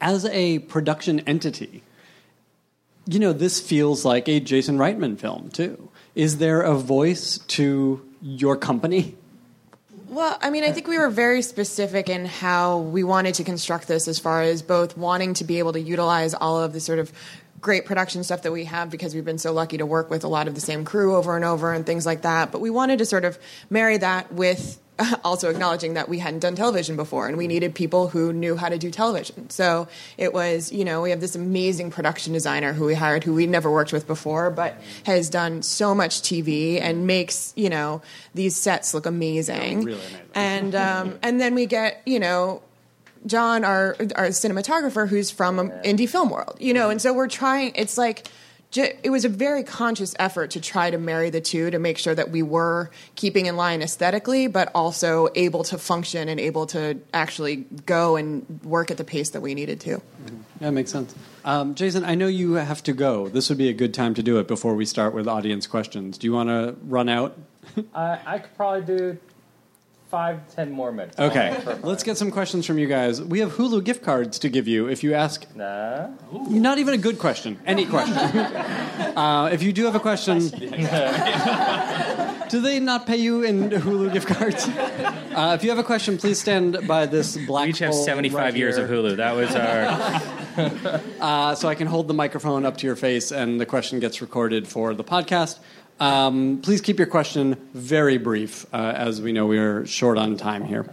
[0.00, 1.82] as a production entity,
[3.06, 5.90] you know, this feels like a Jason Reitman film too.
[6.14, 9.16] Is there a voice to your company?
[10.08, 13.88] Well, I mean, I think we were very specific in how we wanted to construct
[13.88, 16.98] this as far as both wanting to be able to utilize all of the sort
[16.98, 17.10] of
[17.60, 20.28] great production stuff that we have because we've been so lucky to work with a
[20.28, 22.52] lot of the same crew over and over and things like that.
[22.52, 23.38] But we wanted to sort of
[23.70, 24.78] marry that with
[25.24, 28.68] also acknowledging that we hadn't done television before and we needed people who knew how
[28.68, 29.50] to do television.
[29.50, 33.34] So it was, you know, we have this amazing production designer who we hired who
[33.34, 38.02] we'd never worked with before, but has done so much TV and makes, you know,
[38.34, 39.84] these sets look amazing.
[39.84, 40.20] Really amazing.
[40.34, 42.62] And um, and then we get, you know,
[43.26, 47.28] John, our our cinematographer, who's from um, indie film world, you know, and so we're
[47.28, 47.72] trying.
[47.74, 48.28] It's like
[48.76, 52.14] it was a very conscious effort to try to marry the two to make sure
[52.14, 56.98] that we were keeping in line aesthetically, but also able to function and able to
[57.12, 57.56] actually
[57.86, 60.00] go and work at the pace that we needed to.
[60.60, 61.14] Yeah, makes sense.
[61.44, 63.28] Um, Jason, I know you have to go.
[63.28, 66.16] This would be a good time to do it before we start with audience questions.
[66.18, 67.36] Do you want to run out?
[67.94, 69.18] I, I could probably do
[70.14, 71.18] five, ten more minutes.
[71.18, 73.20] Okay, let's get some questions from you guys.
[73.20, 75.44] We have Hulu gift cards to give you if you ask.
[75.56, 76.06] Nah.
[76.48, 78.16] Not even a good question, any question.
[78.16, 80.38] uh, if you do have a question,
[82.48, 84.68] do they not pay you in Hulu gift cards?
[85.34, 87.64] Uh, if you have a question, please stand by this black.
[87.64, 88.84] We each have 75 right years here.
[88.84, 89.16] of Hulu.
[89.16, 89.88] That was our.
[91.20, 94.20] uh, so I can hold the microphone up to your face and the question gets
[94.22, 95.58] recorded for the podcast.
[96.00, 100.36] Um, please keep your question very brief, uh, as we know we are short on
[100.36, 100.86] time here.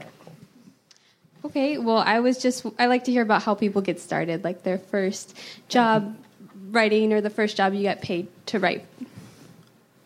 [1.43, 4.63] Okay, well, I was just, I like to hear about how people get started, like
[4.63, 5.37] their first
[5.69, 6.15] job
[6.69, 8.85] writing or the first job you get paid to write.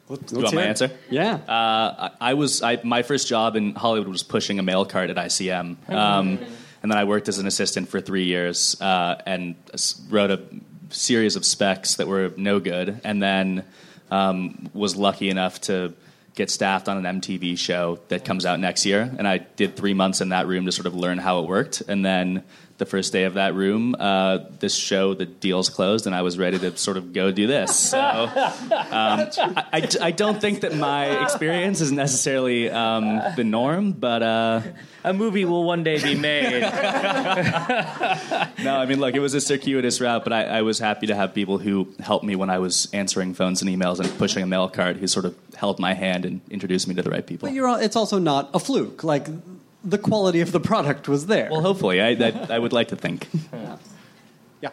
[0.07, 0.67] Let's, you want my it.
[0.67, 0.91] answer?
[1.09, 1.33] Yeah.
[1.47, 5.09] Uh, I I was I, my first job in Hollywood was pushing a mail cart
[5.09, 6.39] at ICM, um,
[6.83, 9.55] and then I worked as an assistant for three years uh, and
[10.09, 10.43] wrote a
[10.89, 13.63] series of specs that were no good, and then
[14.15, 15.93] um, was lucky enough to
[16.35, 19.93] get staffed on an MTV show that comes out next year, and I did three
[19.93, 22.43] months in that room to sort of learn how it worked, and then.
[22.77, 26.37] The first day of that room, uh, this show, the deals closed, and I was
[26.37, 27.73] ready to sort of go do this.
[27.73, 28.29] So, um,
[28.69, 29.29] I,
[29.71, 34.61] I, I don't think that my experience is necessarily um, the norm, but uh,
[35.05, 36.61] A movie will one day be made.
[36.63, 36.67] no,
[38.75, 41.33] I mean, look, it was a circuitous route, but I, I was happy to have
[41.33, 44.67] people who helped me when I was answering phones and emails and pushing a mail
[44.67, 47.47] cart who sort of held my hand and introduced me to the right people.
[47.47, 49.03] But you're, it's also not a fluke.
[49.03, 49.27] Like,
[49.85, 51.49] the quality of the product was there.
[51.51, 53.27] Well, hopefully, I, I, I would like to think.
[54.61, 54.69] yeah.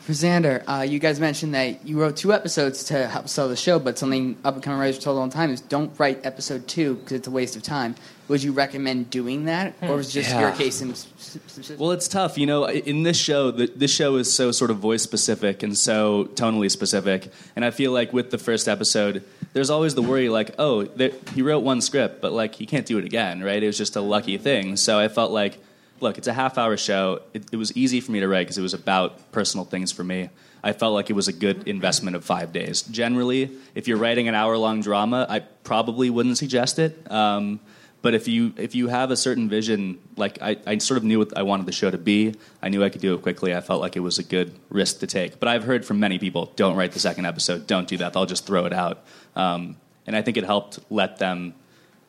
[0.00, 3.56] For Zander, uh, you guys mentioned that you wrote two episodes to help sell the
[3.56, 6.68] show, but something up and coming writers told all the time is don't write episode
[6.68, 7.96] two because it's a waste of time.
[8.28, 10.40] Would you recommend doing that, or was it just Yeah.
[10.42, 11.80] your case in s- s- specific?
[11.80, 12.38] Well, it's tough.
[12.38, 15.76] You know, in this show, the, this show is so sort of voice specific and
[15.76, 17.32] so tonally specific.
[17.56, 19.24] And I feel like with the first episode,
[19.56, 22.84] there's always the worry like, oh, there, he wrote one script, but like he can't
[22.84, 23.62] do it again, right?
[23.62, 24.76] It was just a lucky thing.
[24.76, 25.56] So I felt like,
[25.98, 27.22] look, it's a half hour show.
[27.32, 30.04] It, it was easy for me to write because it was about personal things for
[30.04, 30.28] me.
[30.62, 32.82] I felt like it was a good investment of five days.
[32.82, 37.10] Generally, if you're writing an hour long drama, I probably wouldn't suggest it.
[37.10, 37.60] Um,
[38.06, 41.18] but if you if you have a certain vision, like I, I sort of knew
[41.18, 43.52] what I wanted the show to be, I knew I could do it quickly.
[43.52, 45.40] I felt like it was a good risk to take.
[45.40, 48.12] But I've heard from many people, don't write the second episode, don't do that.
[48.12, 49.02] They'll just throw it out.
[49.34, 51.54] Um, and I think it helped let them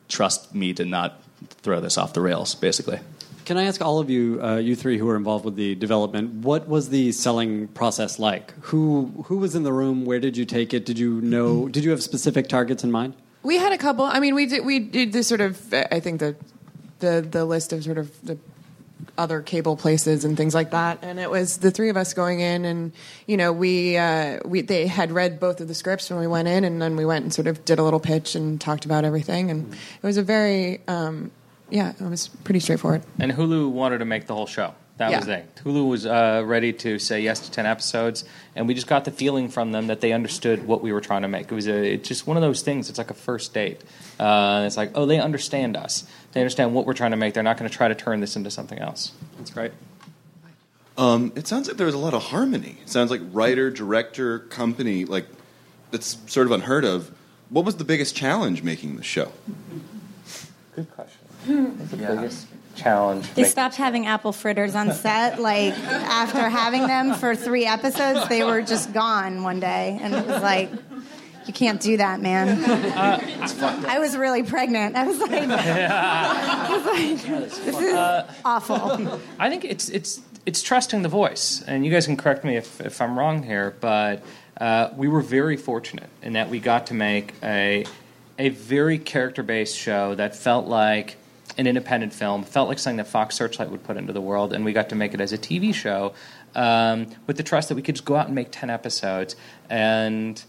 [0.08, 1.20] trust me to not
[1.64, 3.00] throw this off the rails, basically.
[3.46, 6.46] Can I ask all of you, uh, you three who were involved with the development,
[6.46, 8.52] what was the selling process like?
[8.66, 10.06] Who who was in the room?
[10.06, 10.86] Where did you take it?
[10.86, 11.68] Did you know?
[11.68, 13.16] Did you have specific targets in mind?
[13.48, 14.04] We had a couple.
[14.04, 15.74] I mean, we did we did this sort of.
[15.74, 16.36] I think the
[17.00, 18.38] the the list of sort of the
[19.18, 21.00] other cable places and things like that.
[21.02, 22.92] And it was the three of us going in, and
[23.26, 26.50] you know, we uh, we they had read both of the scripts when we went
[26.50, 29.06] in, and then we went and sort of did a little pitch and talked about
[29.06, 31.32] everything, and it was a very um,
[31.70, 33.04] yeah, it was pretty straightforward.
[33.18, 34.76] And Hulu wanted to make the whole show.
[34.98, 35.48] That was it.
[35.64, 39.12] Hulu was uh, ready to say yes to ten episodes, and we just got the
[39.12, 41.52] feeling from them that they understood what we were trying to make.
[41.52, 42.90] It was a, it's just one of those things.
[42.90, 43.84] It's like a first date.
[44.20, 46.04] Uh, it's like, oh, they understand us.
[46.32, 47.36] They understand what we're trying to make.
[47.36, 49.12] They're not going to try to turn this into something else.
[49.38, 49.72] That's great.
[50.98, 52.78] Um, it sounds like there was a lot of harmony.
[52.82, 55.28] It sounds like writer, director, company, like
[55.92, 57.12] that's sort of unheard of.
[57.50, 59.32] What was the biggest challenge making the show?
[60.76, 61.78] Good question.
[61.78, 63.34] What's the biggest challenge?
[63.34, 65.40] They stopped having apple fritters on set.
[65.40, 70.26] Like after having them for three episodes, they were just gone one day, and it
[70.26, 70.72] was like,
[71.48, 72.63] you can't do that, man.
[72.66, 74.96] I was really pregnant.
[74.96, 77.96] I was like, I was like this is
[78.46, 79.20] awful.
[79.40, 82.80] I think it's it's it's trusting the voice, and you guys can correct me if,
[82.82, 84.24] if I'm wrong here, but
[84.60, 87.86] uh, we were very fortunate in that we got to make a
[88.40, 91.18] a very character based show that felt like
[91.58, 94.63] an independent film, felt like something that Fox Searchlight would put into the world, and
[94.63, 96.13] we got to make it as a TV show
[96.56, 99.36] um, with the trust that we could just go out and make ten episodes
[99.70, 100.43] and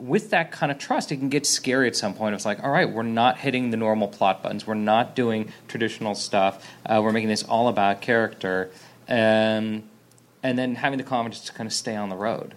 [0.00, 2.34] with that kind of trust, it can get scary at some point.
[2.34, 4.66] It's like, all right, we're not hitting the normal plot buttons.
[4.66, 6.66] We're not doing traditional stuff.
[6.86, 8.70] Uh, we're making this all about character.
[9.08, 9.84] Um,
[10.42, 12.54] and then having the confidence to kind of stay on the road.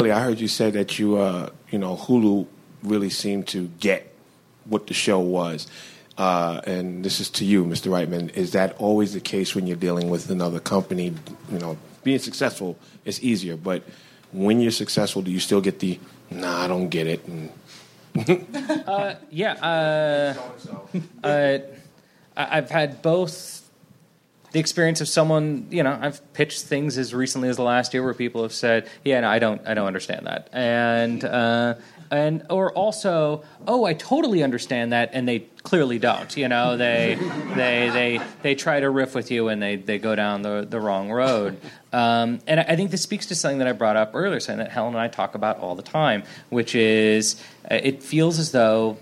[0.00, 2.46] I heard you say that you, uh, you know, Hulu
[2.82, 4.12] really seemed to get
[4.64, 5.68] what the show was.
[6.18, 7.90] Uh, and this is to you, Mr.
[7.90, 8.34] Reitman.
[8.34, 11.14] Is that always the case when you're dealing with another company?
[11.50, 13.82] You know, being successful is easier, but
[14.32, 15.98] when you're successful, do you still get the,
[16.30, 17.24] nah, I don't get it?
[18.86, 19.54] Uh, yeah.
[19.54, 20.96] Uh,
[21.26, 21.58] uh,
[22.36, 23.62] I've had both
[24.52, 28.04] the experience of someone, you know, I've pitched things as recently as the last year
[28.04, 31.74] where people have said, "Yeah, no, I don't, I don't understand that," and uh,
[32.12, 36.36] and or also, "Oh, I totally understand that," and they clearly don't.
[36.36, 37.18] You know, they
[37.54, 40.78] they they they try to riff with you and they they go down the the
[40.78, 41.58] wrong road.
[41.92, 44.70] Um, and I think this speaks to something that I brought up earlier, something that
[44.70, 48.98] Helen and I talk about all the time, which is uh, it feels as though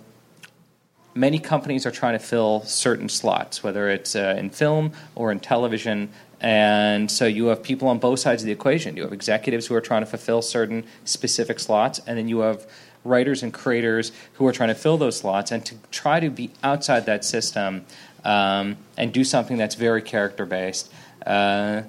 [1.14, 5.40] many companies are trying to fill certain slots, whether it's uh, in film or in
[5.40, 6.10] television.
[6.40, 8.96] And so you have people on both sides of the equation.
[8.96, 12.66] You have executives who are trying to fulfill certain specific slots, and then you have
[13.04, 15.50] writers and creators who are trying to fill those slots.
[15.50, 17.84] And to try to be outside that system
[18.24, 20.92] um, and do something that's very character based.
[21.24, 21.82] Uh,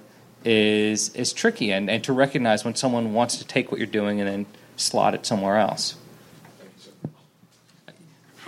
[0.44, 4.20] is is tricky and, and to recognize when someone wants to take what you're doing
[4.20, 4.46] and then
[4.76, 5.96] slot it somewhere else.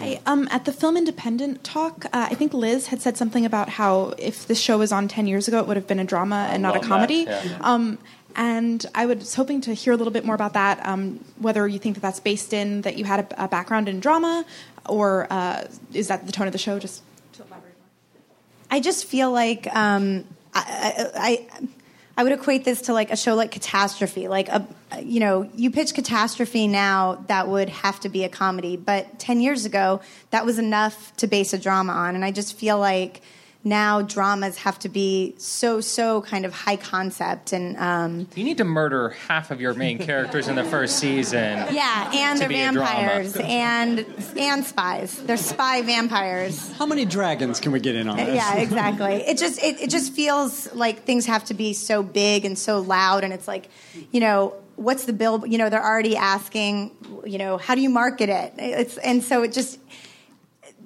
[0.04, 0.20] Hi.
[0.26, 4.14] Um, at the Film Independent talk, uh, I think Liz had said something about how
[4.18, 6.62] if this show was on 10 years ago, it would have been a drama and
[6.62, 7.26] not a love that, comedy.
[7.28, 7.58] yeah.
[7.62, 7.98] Um,
[8.36, 11.80] and I was hoping to hear a little bit more about that, um, whether you
[11.80, 14.46] think that that's based in that you had a, a background in drama,
[14.90, 16.80] or uh, is that the tone of the show?
[16.80, 18.24] Just to elaborate more.
[18.72, 21.68] I just feel like um, I, I, I
[22.16, 24.28] I would equate this to like a show like Catastrophe.
[24.28, 24.68] Like a
[25.02, 28.78] you know, you pitch Catastrophe now, that would have to be a comedy.
[28.78, 32.16] But ten years ago, that was enough to base a drama on.
[32.16, 33.22] And I just feel like
[33.66, 38.58] now dramas have to be so so kind of high concept and um, You need
[38.58, 41.66] to murder half of your main characters in the first season.
[41.74, 42.86] yeah, and they're be a drama.
[42.90, 44.06] vampires and
[44.38, 45.16] and spies.
[45.24, 46.72] They're spy vampires.
[46.74, 48.36] How many dragons can we get in on this?
[48.36, 49.14] Yeah, exactly.
[49.16, 52.80] It just it, it just feels like things have to be so big and so
[52.82, 53.70] loud, and it's like,
[54.12, 55.46] you know, what's the bill?
[55.48, 56.92] You know, they're already asking,
[57.26, 58.54] you know, how do you market it?
[58.58, 59.80] It's and so it just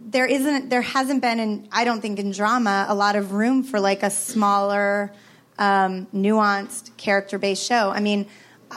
[0.08, 3.64] there isn't there hasn't been in I don't think in drama a lot of room
[3.64, 5.12] for like a smaller,
[5.60, 7.90] um, nuanced character based show.
[7.90, 8.28] I mean,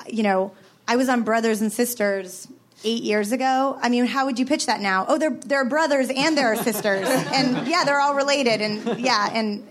[0.08, 0.52] you know,
[0.88, 2.48] I was on Brothers and Sisters
[2.82, 3.78] eight years ago.
[3.80, 5.06] I mean, how would you pitch that now?
[5.08, 9.66] Oh, they're they're brothers and they're sisters, and yeah, they're all related, and yeah, and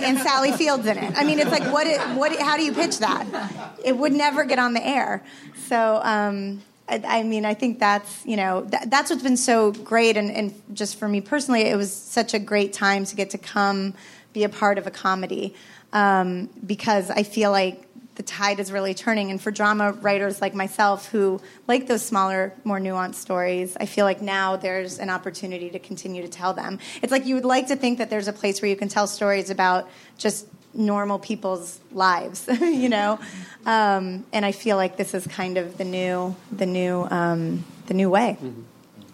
[0.00, 1.16] and Sally Field's in it.
[1.16, 3.76] I mean, it's like what it, what how do you pitch that?
[3.84, 5.22] It would never get on the air.
[5.68, 6.00] So.
[6.02, 10.30] Um, I, mean, I think that's you know th- that's what's been so great, and,
[10.30, 13.94] and just for me personally, it was such a great time to get to come
[14.32, 15.54] be a part of a comedy
[15.92, 17.84] um, because I feel like
[18.18, 19.30] the tide is really turning.
[19.30, 24.04] And for drama writers like myself who like those smaller, more nuanced stories, I feel
[24.04, 26.80] like now there's an opportunity to continue to tell them.
[27.00, 29.06] It's like you would like to think that there's a place where you can tell
[29.06, 30.48] stories about just
[30.78, 33.18] normal people's lives, you know.
[33.66, 37.94] Um, and I feel like this is kind of the new, the new, um, the
[37.94, 38.38] new way.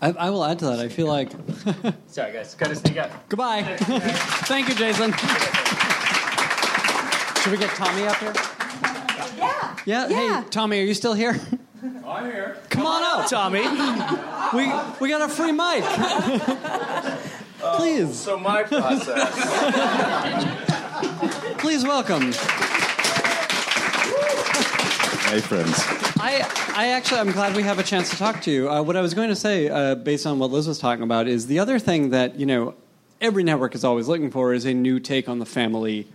[0.00, 0.80] I, I will add to that.
[0.80, 1.30] I feel like.
[2.08, 2.54] Sorry, guys.
[2.54, 3.10] Gotta sneak out.
[3.28, 3.62] Goodbye.
[4.46, 5.12] Thank you, Jason.
[7.40, 8.32] Should we get Tommy up here?
[9.86, 9.86] Yeah.
[9.86, 10.08] Yeah.
[10.42, 11.38] Hey, Tommy, are you still here?
[12.06, 12.58] I'm here.
[12.70, 13.60] Come on out, Tommy.
[14.56, 15.84] We we got a free mic.
[17.76, 18.18] Please.
[18.18, 20.70] So my process.
[21.58, 22.32] Please welcome.
[25.30, 25.74] Hey, friends.
[26.20, 28.70] I, I actually, I'm glad we have a chance to talk to you.
[28.70, 31.26] Uh, what I was going to say, uh, based on what Liz was talking about,
[31.26, 32.74] is the other thing that you know
[33.20, 36.06] every network is always looking for is a new take on the family,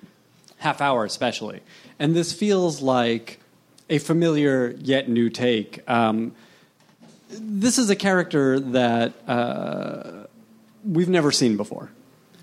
[0.58, 1.62] half hour especially,
[2.00, 3.40] and this feels like
[3.90, 5.88] a familiar yet new take.
[5.90, 6.34] Um,
[7.30, 10.26] this is a character that uh,
[10.84, 11.90] we've never seen before.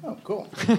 [0.06, 0.48] Oh, cool.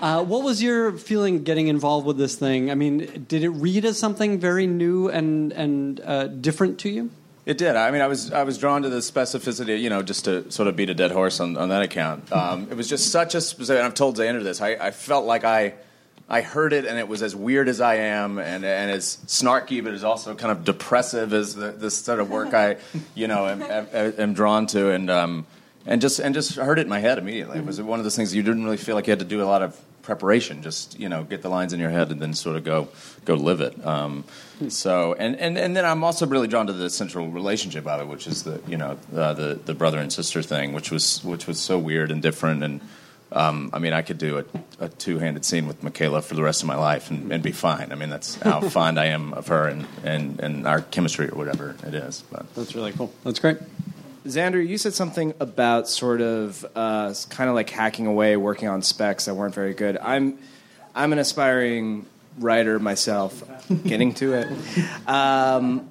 [0.00, 2.70] Uh, what was your feeling getting involved with this thing?
[2.70, 7.10] I mean, did it read as something very new and and uh, different to you?
[7.44, 7.76] It did.
[7.76, 10.68] I mean, I was I was drawn to the specificity, you know, just to sort
[10.68, 12.32] of beat a dead horse on, on that account.
[12.32, 13.78] Um, it was just such a specific.
[13.78, 14.62] And I've told Zander this.
[14.62, 15.74] I, I felt like I
[16.28, 19.84] I heard it, and it was as weird as I am, and and as snarky,
[19.84, 22.76] but as also kind of depressive as the, this sort of work I,
[23.14, 25.46] you know, am, am, am drawn to, and um,
[25.86, 27.58] and just and just heard it in my head immediately.
[27.58, 29.42] It was one of those things you didn't really feel like you had to do
[29.42, 30.62] a lot of preparation.
[30.62, 32.88] Just you know, get the lines in your head and then sort of go
[33.24, 33.84] go live it.
[33.84, 34.24] Um,
[34.68, 38.06] so and, and and then I'm also really drawn to the central relationship of it,
[38.06, 41.46] which is the you know uh, the the brother and sister thing, which was which
[41.46, 42.80] was so weird and different and.
[43.32, 44.44] Um, I mean, I could do a,
[44.86, 47.92] a two-handed scene with Michaela for the rest of my life and, and be fine.
[47.92, 51.38] I mean, that's how fond I am of her and, and, and our chemistry or
[51.38, 52.24] whatever it is.
[52.28, 53.12] But That's really cool.
[53.22, 53.58] That's great.
[54.26, 58.82] Zander, you said something about sort of uh, kind of like hacking away, working on
[58.82, 59.96] specs that weren't very good.
[59.98, 60.38] I'm,
[60.94, 62.04] I'm an aspiring
[62.38, 63.42] writer myself,
[63.84, 65.08] getting to it.
[65.08, 65.88] Um,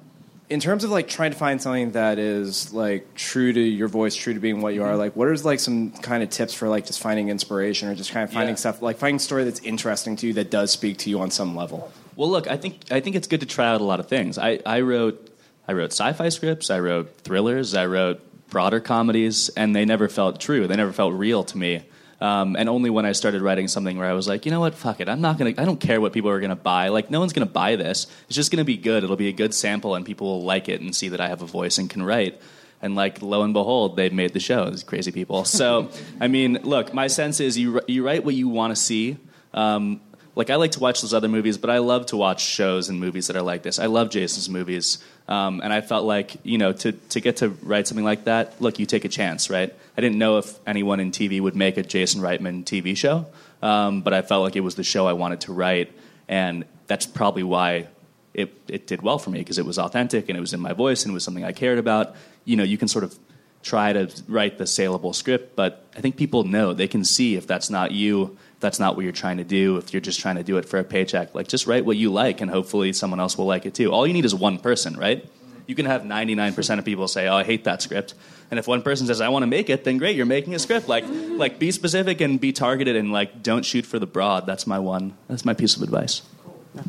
[0.48, 4.16] in terms of like trying to find something that is like true to your voice,
[4.16, 6.68] true to being what you are, like what is like some kind of tips for
[6.68, 8.58] like just finding inspiration or just kind of finding Yeah.
[8.58, 11.30] stuff like finding a story that's interesting to you that does speak to you on
[11.30, 11.92] some level?
[12.16, 14.38] Well, look, I think I think it's good to try out a lot of things.
[14.38, 15.29] I, I wrote
[15.70, 20.40] I wrote sci-fi scripts, I wrote thrillers, I wrote broader comedies, and they never felt
[20.40, 20.66] true.
[20.66, 21.84] They never felt real to me.
[22.20, 24.74] Um, and only when I started writing something where I was like, you know what,
[24.74, 26.88] fuck it, I'm not gonna, I don't care what people are gonna buy.
[26.88, 28.08] Like, no one's gonna buy this.
[28.26, 29.04] It's just gonna be good.
[29.04, 31.40] It'll be a good sample, and people will like it and see that I have
[31.40, 32.40] a voice and can write.
[32.82, 34.70] And like, lo and behold, they've made the show.
[34.70, 35.44] These crazy people.
[35.44, 35.88] So,
[36.20, 39.18] I mean, look, my sense is you you write what you want to see.
[39.54, 40.00] Um,
[40.34, 43.00] like I like to watch those other movies, but I love to watch shows and
[43.00, 43.78] movies that are like this.
[43.78, 47.48] I love Jason's movies, um, and I felt like you know to to get to
[47.62, 48.60] write something like that.
[48.60, 49.74] Look, you take a chance, right?
[49.96, 53.26] I didn't know if anyone in TV would make a Jason Reitman TV show,
[53.62, 55.92] um, but I felt like it was the show I wanted to write,
[56.28, 57.88] and that's probably why
[58.32, 60.72] it it did well for me because it was authentic and it was in my
[60.72, 62.14] voice and it was something I cared about.
[62.44, 63.18] You know, you can sort of
[63.62, 67.46] try to write the saleable script, but I think people know they can see if
[67.46, 70.42] that's not you, that's not what you're trying to do, if you're just trying to
[70.42, 71.34] do it for a paycheck.
[71.34, 73.92] Like just write what you like, and hopefully someone else will like it too.
[73.92, 75.26] All you need is one person, right?
[75.66, 78.14] You can have 99% of people say, "Oh, I hate that script,"
[78.50, 80.58] and if one person says, "I want to make it," then great, you're making a
[80.58, 80.88] script.
[80.88, 84.46] Like, like be specific and be targeted, and like don't shoot for the broad.
[84.46, 85.14] That's my one.
[85.28, 86.22] That's my piece of advice.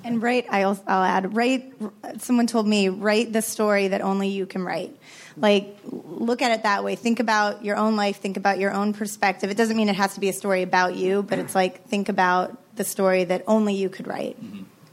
[0.03, 1.73] And write, I'll, I'll add, write,
[2.19, 4.95] someone told me, write the story that only you can write.
[5.37, 6.95] Like, look at it that way.
[6.95, 9.49] Think about your own life, think about your own perspective.
[9.49, 12.09] It doesn't mean it has to be a story about you, but it's like, think
[12.09, 14.37] about the story that only you could write.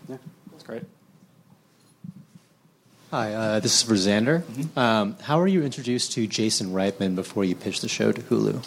[0.09, 0.17] Yeah.
[0.51, 0.85] That's great.
[3.11, 4.45] Hi, uh, this is for Zander.
[4.77, 8.67] Um, how were you introduced to Jason Reitman before you pitched the show to Hulu?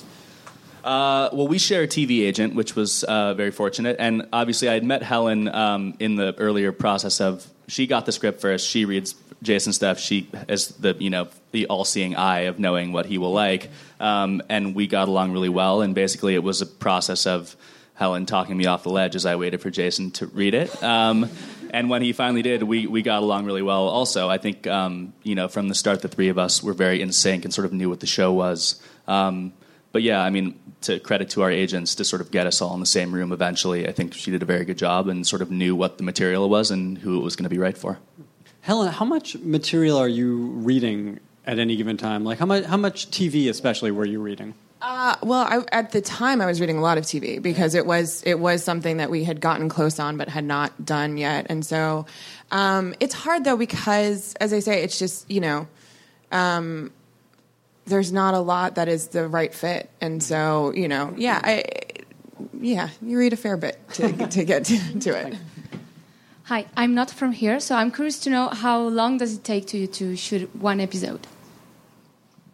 [0.84, 3.98] Uh, well, we share a TV agent, which was uh, very fortunate.
[4.00, 8.12] And obviously, I had met Helen um, in the earlier process of she got the
[8.12, 8.68] script first.
[8.68, 10.00] She reads Jason stuff.
[10.00, 13.70] She is the you know the all-seeing eye of knowing what he will like.
[14.00, 15.82] Um, and we got along really well.
[15.82, 17.56] And basically, it was a process of
[17.96, 20.82] Helen talking me off the ledge as I waited for Jason to read it.
[20.84, 21.30] Um,
[21.72, 23.88] and when he finally did, we, we got along really well.
[23.88, 27.02] Also, I think um, you know from the start, the three of us were very
[27.02, 28.82] in sync and sort of knew what the show was.
[29.08, 29.54] Um,
[29.92, 32.74] but yeah, I mean, to credit to our agents to sort of get us all
[32.74, 33.88] in the same room eventually.
[33.88, 36.50] I think she did a very good job and sort of knew what the material
[36.50, 38.00] was and who it was going to be right for.
[38.62, 42.24] Helen, how much material are you reading at any given time?
[42.24, 44.54] Like how much how much TV especially were you reading?
[44.82, 47.86] Uh, well, I, at the time, I was reading a lot of TV because it
[47.86, 51.48] was it was something that we had gotten close on but had not done yet,
[51.50, 52.08] and so
[52.52, 55.68] um, it's hard though because, as I say, it's just you know,
[56.32, 56.92] um,
[57.86, 61.64] there's not a lot that is the right fit, and so you know, yeah, I,
[62.60, 65.38] yeah, you read a fair bit to to get to, to it.
[66.46, 69.68] Hi, I'm not from here, so I'm curious to know how long does it take
[69.68, 71.28] to you to shoot one episode?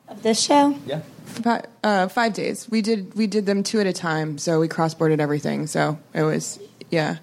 [0.07, 0.75] Of this show?
[0.85, 1.01] Yeah.
[1.37, 2.69] about uh, five days.
[2.69, 5.67] We did we did them two at a time, so we cross boarded everything.
[5.67, 6.59] So it was
[6.89, 7.17] yeah.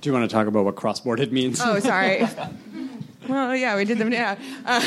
[0.00, 1.62] Do you want to talk about what cross-boarded means?
[1.62, 2.28] Oh, sorry.
[3.28, 4.12] well, yeah, we did them.
[4.12, 4.36] Yeah.
[4.66, 4.82] Uh,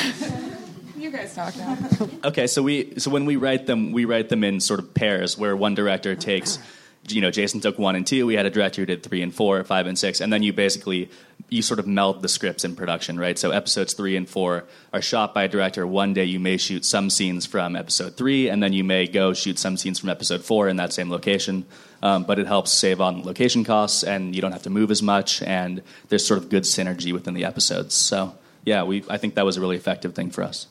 [0.95, 1.75] you guys talk now.
[2.23, 5.35] Okay, so we so when we write them, we write them in sort of pairs,
[5.35, 6.59] where one director takes,
[7.07, 8.25] you know, Jason took one and two.
[8.25, 10.53] We had a director who did three and four, five and six, and then you
[10.53, 11.09] basically
[11.49, 13.39] you sort of meld the scripts in production, right?
[13.39, 15.87] So episodes three and four are shot by a director.
[15.87, 19.33] One day you may shoot some scenes from episode three, and then you may go
[19.33, 21.65] shoot some scenes from episode four in that same location.
[22.03, 25.01] Um, but it helps save on location costs, and you don't have to move as
[25.01, 27.95] much, and there's sort of good synergy within the episodes.
[27.95, 28.35] So
[28.65, 30.67] yeah, we I think that was a really effective thing for us.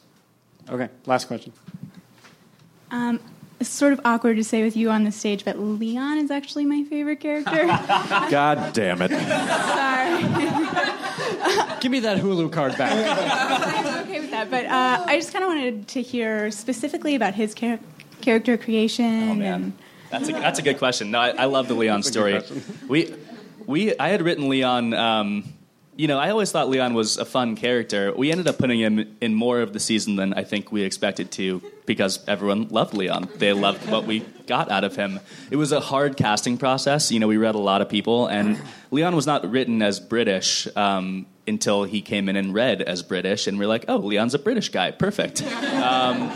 [0.69, 1.53] Okay, last question.
[2.91, 3.21] Um,
[3.59, 6.67] it's sort of awkward to say with you on the stage, but Leon is actually
[6.67, 7.67] my favorite character.
[8.31, 9.11] God damn it.
[9.11, 10.23] Sorry.
[11.81, 12.93] Give me that Hulu card back.
[13.87, 17.35] I'm okay with that, but uh, I just kind of wanted to hear specifically about
[17.35, 17.81] his char-
[18.21, 19.73] character creation Oh and
[20.11, 21.11] That's a, that's a good question.
[21.11, 22.43] No, I, I love the Leon story.
[22.89, 23.15] We,
[23.65, 24.93] we, I had written Leon.
[24.93, 25.45] Um,
[25.97, 28.13] you know, I always thought Leon was a fun character.
[28.15, 31.31] We ended up putting him in more of the season than I think we expected
[31.33, 33.29] to because everyone loved Leon.
[33.37, 35.21] They loved what we got out of him.
[35.51, 37.11] It was a hard casting process.
[37.11, 40.69] You know, we read a lot of people, and Leon was not written as British
[40.77, 44.39] um, until he came in and read as British, and we're like, oh, Leon's a
[44.39, 45.43] British guy, perfect.
[45.43, 46.33] Um,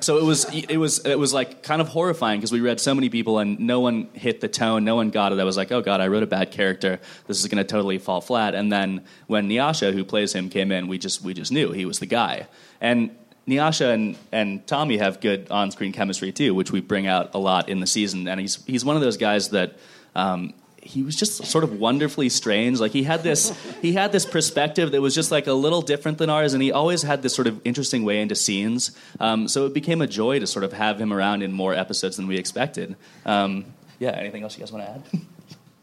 [0.00, 2.94] so it was it was it was like kind of horrifying because we read so
[2.94, 5.38] many people and no one hit the tone, no one got it.
[5.38, 7.00] I was like, oh god, I wrote a bad character.
[7.26, 8.54] This is going to totally fall flat.
[8.54, 11.84] And then when Nyasha, who plays him, came in, we just we just knew he
[11.84, 12.46] was the guy.
[12.80, 13.10] And
[13.46, 17.68] Nyasha and, and Tommy have good on-screen chemistry too, which we bring out a lot
[17.68, 18.28] in the season.
[18.28, 19.76] And he's he's one of those guys that.
[20.14, 20.54] Um,
[20.88, 22.80] he was just sort of wonderfully strange.
[22.80, 26.16] Like he had this, he had this perspective that was just like a little different
[26.16, 28.92] than ours, and he always had this sort of interesting way into scenes.
[29.20, 32.16] Um, so it became a joy to sort of have him around in more episodes
[32.16, 32.96] than we expected.
[33.26, 33.66] Um,
[33.98, 34.10] yeah.
[34.10, 35.22] Anything else you guys want to add?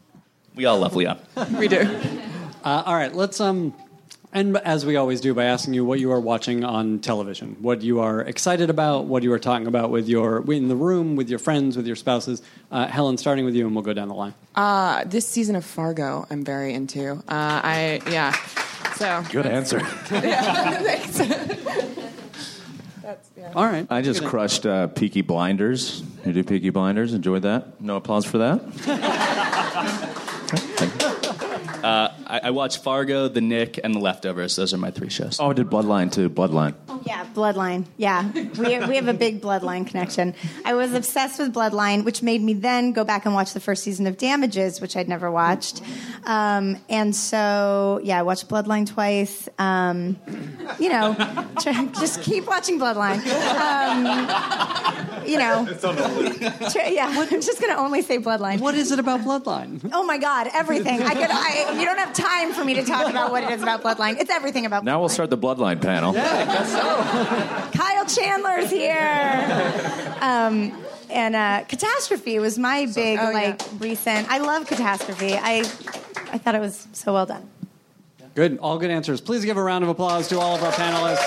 [0.56, 1.18] we all love Leon.
[1.56, 1.88] we do.
[2.64, 3.72] Uh, all right, let's um,
[4.36, 7.82] end as we always do by asking you what you are watching on television, what
[7.82, 11.28] you are excited about, what you are talking about with your in the room, with
[11.30, 12.42] your friends, with your spouses.
[12.70, 14.34] Uh, Helen, starting with you, and we'll go down the line.
[14.54, 17.12] Uh, this season of Fargo, I'm very into.
[17.12, 18.32] Uh, I yeah.
[18.94, 19.78] So Good answer.
[20.10, 21.18] yeah, thanks.
[23.02, 23.52] That's, yeah.
[23.54, 23.86] All right.
[23.88, 26.02] I just crushed uh, Peaky Blinders.
[26.24, 27.14] You do Peaky Blinders?
[27.14, 27.80] Enjoyed that?
[27.80, 30.12] No applause for that?
[31.86, 32.12] Uh,
[32.42, 34.56] I, I watch Fargo, The Knick, and The Leftovers.
[34.56, 35.38] Those are my three shows.
[35.40, 36.28] Oh, I did Bloodline too.
[36.28, 36.74] Bloodline.
[36.88, 37.84] Oh, Yeah, Bloodline.
[37.96, 40.34] Yeah, we we have a big Bloodline connection.
[40.64, 43.82] I was obsessed with Bloodline, which made me then go back and watch the first
[43.84, 45.82] season of Damages, which I'd never watched.
[46.24, 49.48] Um, and so, yeah, I watched Bloodline twice.
[49.58, 50.16] Um,
[50.78, 51.14] you know,
[51.60, 53.20] try, just keep watching Bloodline.
[53.56, 55.66] Um, you know,
[56.72, 58.60] try- yeah, I'm just gonna only say Bloodline.
[58.60, 59.88] What is it about Bloodline?
[59.92, 61.02] Oh my God, everything.
[61.02, 61.30] I could.
[61.30, 62.25] I, you don't have time
[62.56, 64.18] for me to talk about what it is about Bloodline.
[64.18, 64.84] It's everything about.
[64.84, 66.14] Now we'll start the Bloodline panel.
[66.14, 67.78] Yeah, I guess so.
[67.78, 70.16] Kyle Chandler's here.
[70.20, 70.72] Um,
[71.10, 73.38] and uh, Catastrophe was my big, oh, yeah.
[73.38, 74.28] like, recent.
[74.30, 75.34] I love Catastrophe.
[75.34, 75.58] I,
[76.32, 77.48] I thought it was so well done.
[78.34, 79.20] Good, all good answers.
[79.20, 81.24] Please give a round of applause to all of our panelists.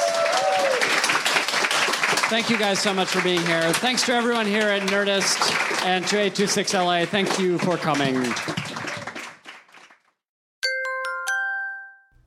[2.30, 3.74] Thank you guys so much for being here.
[3.74, 7.08] Thanks to everyone here at Nerdist and to 826LA.
[7.08, 8.32] Thank you for coming.